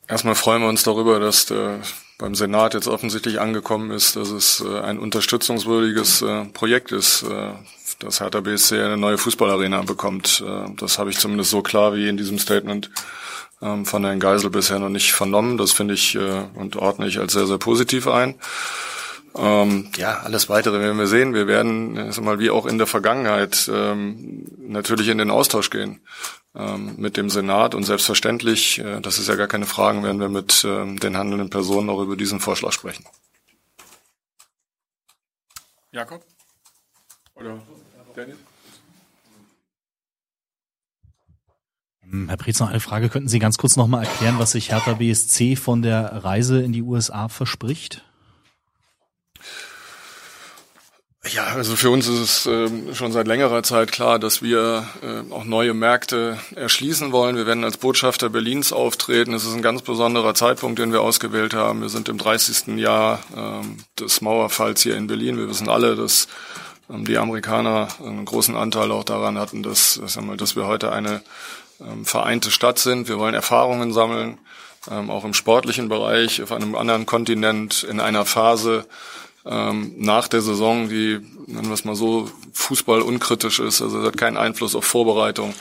Erstmal 0.08 0.36
freuen 0.36 0.62
wir 0.62 0.70
uns 0.70 0.84
darüber, 0.84 1.20
dass 1.20 1.46
der 1.46 1.82
beim 2.18 2.36
Senat 2.36 2.74
jetzt 2.74 2.88
offensichtlich 2.88 3.42
angekommen 3.42 3.92
ist, 3.92 4.16
dass 4.16 4.30
es 4.30 4.62
äh, 4.62 4.80
ein 4.80 5.00
unterstützungswürdiges 5.00 6.22
äh, 6.22 6.46
Projekt 6.46 6.92
ist, 6.92 7.24
äh, 7.24 7.52
dass 8.00 8.22
Hertha 8.22 8.40
BSC 8.42 8.80
eine 8.82 8.98
neue 8.98 9.18
Fußballarena 9.18 9.84
bekommt. 9.84 10.44
Das 10.76 11.00
habe 11.00 11.12
ich 11.12 11.18
zumindest 11.18 11.50
so 11.50 11.62
klar 11.62 11.96
wie 11.96 12.10
in 12.10 12.18
diesem 12.18 12.40
Statement 12.40 12.92
ähm, 13.62 13.86
von 13.86 14.04
Herrn 14.04 14.20
Geisel 14.20 14.50
bisher 14.50 14.80
noch 14.80 14.90
nicht 14.90 15.14
vernommen. 15.14 15.58
Das 15.58 15.72
finde 15.72 15.94
ich 15.94 16.18
und 16.56 16.76
ordne 16.76 17.08
ich 17.08 17.20
als 17.20 17.32
sehr, 17.32 17.48
sehr 17.48 17.58
positiv 17.58 18.10
ein. 18.10 18.36
Ähm, 19.38 19.90
ja, 19.98 20.20
alles 20.20 20.48
weitere 20.48 20.80
werden 20.80 20.98
wir 20.98 21.08
sehen. 21.08 21.34
Wir 21.34 21.46
werden, 21.46 22.14
mal 22.22 22.40
wie 22.40 22.50
auch 22.50 22.66
in 22.66 22.78
der 22.78 22.88
Vergangenheit, 22.88 23.70
ähm, 23.74 24.46
natürlich 24.58 25.10
in 25.10 25.18
den 25.18 25.30
Austausch 25.30 25.70
gehen 25.70 26.00
ähm, 26.56 26.96
mit 26.98 27.18
dem 27.18 27.30
Senat 27.30 27.76
und 27.76 27.84
selbstverständlich, 27.84 28.80
äh, 28.80 29.02
das 29.02 29.20
ist 29.20 29.28
ja 29.28 29.36
gar 29.36 29.48
keine 29.48 29.66
Frage, 29.66 30.04
werden 30.04 30.22
wir 30.22 30.30
mit 30.30 30.64
ähm, 30.66 31.00
den 31.00 31.18
handelnden 31.18 31.50
Personen 31.50 31.90
auch 31.90 32.02
über 32.02 32.16
diesen 32.16 32.40
Vorschlag 32.40 32.72
sprechen. 32.72 33.06
Jakob? 35.92 36.26
Oder 37.36 37.62
Dennis? 38.16 38.38
Ähm, 42.04 42.30
Herr 42.30 42.38
Preetz, 42.38 42.60
noch 42.62 42.70
eine 42.70 42.80
Frage. 42.80 43.10
Könnten 43.10 43.28
Sie 43.28 43.40
ganz 43.40 43.58
kurz 43.58 43.76
nochmal 43.76 44.06
erklären, 44.06 44.40
was 44.40 44.52
sich 44.52 44.72
Hertha 44.72 44.94
BSC 44.94 45.58
von 45.58 45.82
der 45.82 46.24
Reise 46.24 46.62
in 46.62 46.72
die 46.72 46.82
USA 46.82 47.28
verspricht? 47.28 48.06
Ja, 51.32 51.46
also 51.46 51.76
für 51.76 51.90
uns 51.90 52.08
ist 52.08 52.20
es 52.20 52.46
äh, 52.46 52.94
schon 52.94 53.12
seit 53.12 53.26
längerer 53.26 53.64
Zeit 53.64 53.92
klar, 53.92 54.20
dass 54.20 54.44
wir 54.44 54.88
äh, 55.02 55.34
auch 55.34 55.44
neue 55.44 55.74
Märkte 55.74 56.38
erschließen 56.56 57.12
wollen. 57.12 57.36
Wir 57.36 57.48
werden 57.48 57.64
als 57.64 57.78
Botschafter 57.78 58.30
Berlins 58.30 58.72
auftreten. 58.72 59.34
Es 59.34 59.44
ist 59.44 59.54
ein 59.56 59.64
ganz 59.64 59.82
besonderer 59.82 60.36
Zeitpunkt, 60.36 60.78
den 60.78 60.92
wir 60.92 61.02
ausgewählt 61.02 61.56
haben. 61.56 61.82
Wir 61.82 61.90
sind 61.90 62.10
im 62.10 62.20
30. 62.20 62.78
Jahr 62.78 63.20
äh, 63.36 64.00
des 64.00 64.22
Mauerfalls 64.22 64.84
hier 64.84 64.96
in 64.98 65.08
Berlin. 65.08 65.38
Wir 65.38 65.50
wissen 65.50 65.68
alle, 65.68 65.96
dass 65.96 66.28
ähm, 66.92 67.06
die 67.06 67.18
Amerikaner 67.18 67.88
einen 68.04 68.26
großen 68.26 68.56
Anteil 68.56 68.92
auch 68.92 69.04
daran 69.04 69.40
hatten, 69.40 69.64
dass, 69.64 70.00
dass 70.04 70.56
wir 70.56 70.68
heute 70.68 70.92
eine 70.92 71.24
ähm, 71.82 72.06
vereinte 72.06 72.52
Stadt 72.52 72.78
sind. 72.78 73.08
Wir 73.08 73.18
wollen 73.18 73.34
Erfahrungen 73.34 73.94
sammeln, 73.94 74.38
ähm, 74.92 75.10
auch 75.10 75.26
im 75.26 75.34
sportlichen 75.34 75.90
Bereich, 75.90 76.44
auf 76.44 76.52
einem 76.52 76.76
anderen 76.76 77.08
Kontinent, 77.08 77.84
in 77.84 78.00
einer 78.00 78.26
Phase 78.26 78.86
ähm, 79.46 79.94
nach 79.98 80.28
der 80.28 80.42
Saison, 80.42 80.90
die, 80.90 81.20
nennen 81.48 81.68
wir 81.68 81.74
es 81.74 81.86
mal 81.86 81.96
so, 81.96 82.30
Fußball 82.54 83.02
unkritisch 83.02 83.60
ist, 83.60 83.82
also 83.82 84.00
es 84.00 84.06
hat 84.06 84.18
keinen 84.18 84.38
Einfluss 84.38 84.76
auf 84.76 84.86
Vorbereitung. 84.86 85.54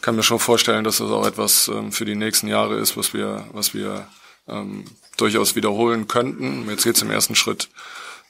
Kann 0.00 0.16
mir 0.16 0.22
schon 0.22 0.38
vorstellen, 0.38 0.84
dass 0.84 0.98
das 0.98 1.10
auch 1.10 1.26
etwas 1.26 1.68
ähm, 1.68 1.90
für 1.90 2.04
die 2.04 2.14
nächsten 2.14 2.46
Jahre 2.46 2.76
ist, 2.76 2.96
was 2.96 3.14
wir, 3.14 3.46
was 3.52 3.74
wir 3.74 4.06
ähm, 4.48 4.84
durchaus 5.16 5.56
wiederholen 5.56 6.08
könnten. 6.08 6.68
Jetzt 6.68 6.84
geht 6.84 6.96
es 6.96 7.02
im 7.02 7.10
ersten 7.10 7.34
Schritt 7.34 7.68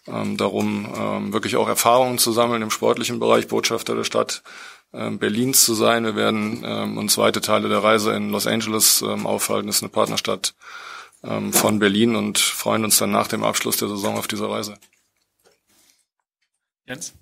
ähm, 0.07 0.37
darum, 0.37 0.89
ähm, 0.97 1.33
wirklich 1.33 1.57
auch 1.57 1.69
Erfahrungen 1.69 2.19
zu 2.19 2.33
sammeln 2.33 2.63
im 2.63 2.71
sportlichen 2.71 3.19
Bereich, 3.19 3.49
Botschafter 3.49 3.95
der 3.95 4.05
Stadt 4.05 4.43
ähm, 4.93 5.19
Berlins 5.19 5.65
zu 5.65 5.75
sein. 5.75 6.05
Wir 6.05 6.17
werden 6.17 6.63
ähm, 6.65 6.99
uns 6.99 7.15
zweite 7.15 7.41
Teile 7.41 7.69
der 7.69 7.83
Reise 7.83 8.13
in 8.13 8.31
Los 8.31 8.47
Angeles 8.47 9.03
ähm, 9.03 9.27
aufhalten. 9.27 9.67
Das 9.67 9.77
ist 9.77 9.83
eine 9.83 9.91
Partnerstadt 9.91 10.55
ähm, 11.25 11.53
von 11.53 11.79
Berlin 11.79 12.17
und 12.17 12.39
freuen 12.39 12.85
uns 12.85 12.99
dann 12.99 13.11
nach 13.11 13.29
dem 13.29 13.43
Abschluss 13.43 13.77
der 13.77 13.89
Saison 13.89 14.17
auf 14.17 14.29
diese 14.29 14.49
Reise. 14.49 14.77
Jens? 16.87 17.15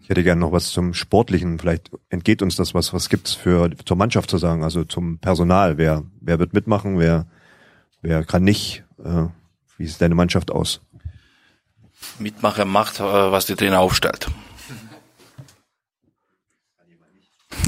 Ich 0.00 0.08
hätte 0.08 0.24
gerne 0.24 0.40
noch 0.40 0.52
was 0.52 0.70
zum 0.70 0.94
Sportlichen. 0.94 1.58
Vielleicht 1.58 1.90
entgeht 2.08 2.40
uns 2.40 2.56
das 2.56 2.72
was. 2.72 2.94
Was 2.94 3.10
gibt's 3.10 3.34
für 3.34 3.70
zur 3.84 3.96
Mannschaft 3.96 4.30
zu 4.30 4.38
sagen? 4.38 4.64
Also 4.64 4.84
zum 4.84 5.18
Personal. 5.18 5.76
Wer 5.76 6.02
wer 6.20 6.38
wird 6.38 6.54
mitmachen? 6.54 6.98
Wer 6.98 7.26
wer 8.00 8.24
kann 8.24 8.42
nicht? 8.42 8.84
Äh, 9.04 9.26
wie 9.76 9.86
sieht 9.86 10.00
deine 10.00 10.14
Mannschaft 10.14 10.50
aus? 10.50 10.80
Mitmacher 12.18 12.64
macht, 12.64 13.00
äh, 13.00 13.02
was 13.02 13.46
der 13.46 13.56
Trainer 13.56 13.80
aufstellt. 13.80 14.28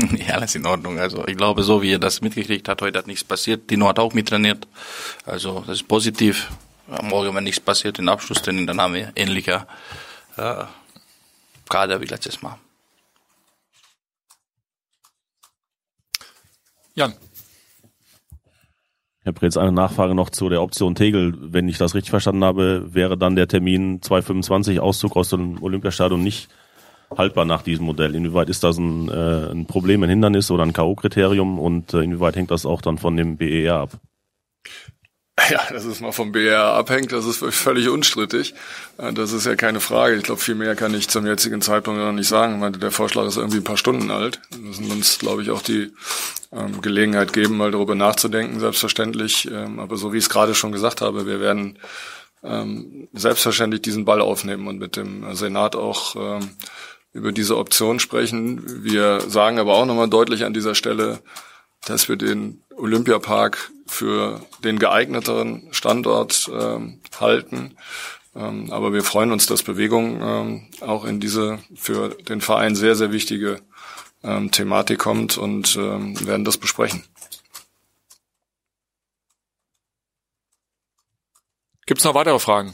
ja, 0.16 0.34
alles 0.34 0.54
in 0.54 0.64
Ordnung. 0.64 0.98
Also 0.98 1.26
ich 1.26 1.36
glaube, 1.36 1.62
so 1.62 1.82
wie 1.82 1.92
er 1.92 1.98
das 1.98 2.22
mitgekriegt 2.22 2.68
hat, 2.68 2.80
heute 2.80 2.98
hat 2.98 3.06
nichts 3.06 3.22
passiert. 3.22 3.70
Dino 3.70 3.86
hat 3.86 3.98
auch 3.98 4.14
mittrainiert. 4.14 4.66
Also 5.26 5.60
das 5.60 5.80
ist 5.80 5.88
positiv. 5.88 6.50
Morgen, 7.02 7.34
wenn 7.34 7.44
nichts 7.44 7.60
passiert, 7.60 7.98
den 7.98 8.08
Abschlusstraining, 8.08 8.66
dann 8.66 8.80
haben 8.80 8.94
wir 8.94 9.12
ähnlicher 9.14 9.66
äh, 10.36 10.64
Kader 11.68 12.00
wie 12.00 12.06
letztes 12.06 12.42
Mal. 12.42 12.58
Jan. 16.94 17.14
Herr 19.22 19.32
Preetz, 19.32 19.56
eine 19.56 19.70
Nachfrage 19.70 20.14
noch 20.14 20.30
zu 20.30 20.48
der 20.48 20.62
Option 20.62 20.94
Tegel. 20.94 21.34
Wenn 21.38 21.68
ich 21.68 21.78
das 21.78 21.94
richtig 21.94 22.10
verstanden 22.10 22.42
habe, 22.42 22.92
wäre 22.92 23.16
dann 23.16 23.36
der 23.36 23.46
Termin 23.46 24.02
225 24.02 24.80
Auszug 24.80 25.14
aus 25.16 25.28
dem 25.28 25.62
Olympiastadion 25.62 26.22
nicht 26.22 26.48
haltbar 27.16 27.44
nach 27.44 27.62
diesem 27.62 27.86
Modell. 27.86 28.14
Inwieweit 28.14 28.48
ist 28.48 28.64
das 28.64 28.78
ein, 28.78 29.08
äh, 29.08 29.50
ein 29.52 29.66
Problem, 29.66 30.02
ein 30.02 30.10
Hindernis 30.10 30.50
oder 30.50 30.64
ein 30.64 30.72
K.O.-Kriterium 30.72 31.58
und 31.58 31.94
äh, 31.94 32.00
inwieweit 32.00 32.36
hängt 32.36 32.50
das 32.50 32.66
auch 32.66 32.80
dann 32.80 32.98
von 32.98 33.16
dem 33.16 33.36
BER 33.36 33.76
ab? 33.76 34.00
Ja, 35.48 35.60
dass 35.70 35.84
es 35.84 36.00
mal 36.00 36.12
vom 36.12 36.32
BR 36.32 36.74
abhängt, 36.74 37.12
das 37.12 37.24
ist 37.24 37.38
völlig 37.38 37.88
unstrittig. 37.88 38.54
Äh, 38.98 39.12
das 39.12 39.32
ist 39.32 39.46
ja 39.46 39.56
keine 39.56 39.80
Frage. 39.80 40.16
Ich 40.16 40.22
glaube, 40.22 40.40
viel 40.40 40.54
mehr 40.54 40.76
kann 40.76 40.94
ich 40.94 41.08
zum 41.08 41.26
jetzigen 41.26 41.62
Zeitpunkt 41.62 42.00
noch 42.00 42.12
nicht 42.12 42.28
sagen. 42.28 42.58
Meine, 42.58 42.78
der 42.78 42.90
Vorschlag 42.90 43.26
ist 43.26 43.36
irgendwie 43.36 43.58
ein 43.58 43.64
paar 43.64 43.76
Stunden 43.76 44.10
alt. 44.10 44.40
Wir 44.50 44.60
müssen 44.60 44.90
uns, 44.90 45.18
glaube 45.18 45.42
ich, 45.42 45.50
auch 45.50 45.62
die 45.62 45.92
ähm, 46.52 46.80
Gelegenheit 46.82 47.32
geben, 47.32 47.56
mal 47.56 47.70
darüber 47.70 47.94
nachzudenken, 47.94 48.60
selbstverständlich. 48.60 49.48
Ähm, 49.50 49.78
aber 49.78 49.96
so 49.96 50.12
wie 50.12 50.18
ich 50.18 50.24
es 50.24 50.30
gerade 50.30 50.54
schon 50.54 50.72
gesagt 50.72 51.00
habe, 51.00 51.26
wir 51.26 51.40
werden 51.40 51.78
ähm, 52.42 53.08
selbstverständlich 53.12 53.82
diesen 53.82 54.04
Ball 54.04 54.20
aufnehmen 54.20 54.66
und 54.66 54.78
mit 54.78 54.96
dem 54.96 55.34
Senat 55.34 55.76
auch 55.76 56.16
ähm, 56.16 56.50
über 57.12 57.32
diese 57.32 57.56
Option 57.56 58.00
sprechen. 58.00 58.84
Wir 58.84 59.20
sagen 59.20 59.58
aber 59.58 59.74
auch 59.74 59.86
nochmal 59.86 60.08
deutlich 60.08 60.44
an 60.44 60.54
dieser 60.54 60.74
Stelle, 60.74 61.20
dass 61.84 62.08
wir 62.08 62.16
den 62.16 62.62
Olympiapark 62.76 63.70
für 63.90 64.40
den 64.62 64.78
geeigneteren 64.78 65.68
Standort 65.72 66.48
ähm, 66.52 67.00
halten. 67.18 67.76
Ähm, 68.36 68.72
aber 68.72 68.92
wir 68.92 69.02
freuen 69.02 69.32
uns, 69.32 69.46
dass 69.46 69.64
Bewegung 69.64 70.20
ähm, 70.22 70.68
auch 70.80 71.04
in 71.04 71.18
diese 71.18 71.58
für 71.74 72.10
den 72.10 72.40
Verein 72.40 72.76
sehr, 72.76 72.94
sehr 72.94 73.10
wichtige 73.10 73.60
ähm, 74.22 74.52
Thematik 74.52 75.00
kommt 75.00 75.38
und 75.38 75.76
ähm, 75.76 76.24
werden 76.26 76.44
das 76.44 76.56
besprechen. 76.56 77.04
Gibt 81.84 81.98
es 81.98 82.04
noch 82.04 82.14
weitere 82.14 82.38
Fragen? 82.38 82.72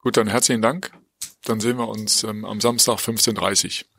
Gut, 0.00 0.16
dann 0.16 0.26
herzlichen 0.26 0.62
Dank. 0.62 0.92
Dann 1.44 1.60
sehen 1.60 1.78
wir 1.78 1.88
uns 1.88 2.24
ähm, 2.24 2.44
am 2.44 2.60
Samstag 2.60 2.98
15.30 2.98 3.84
Uhr. 3.84 3.95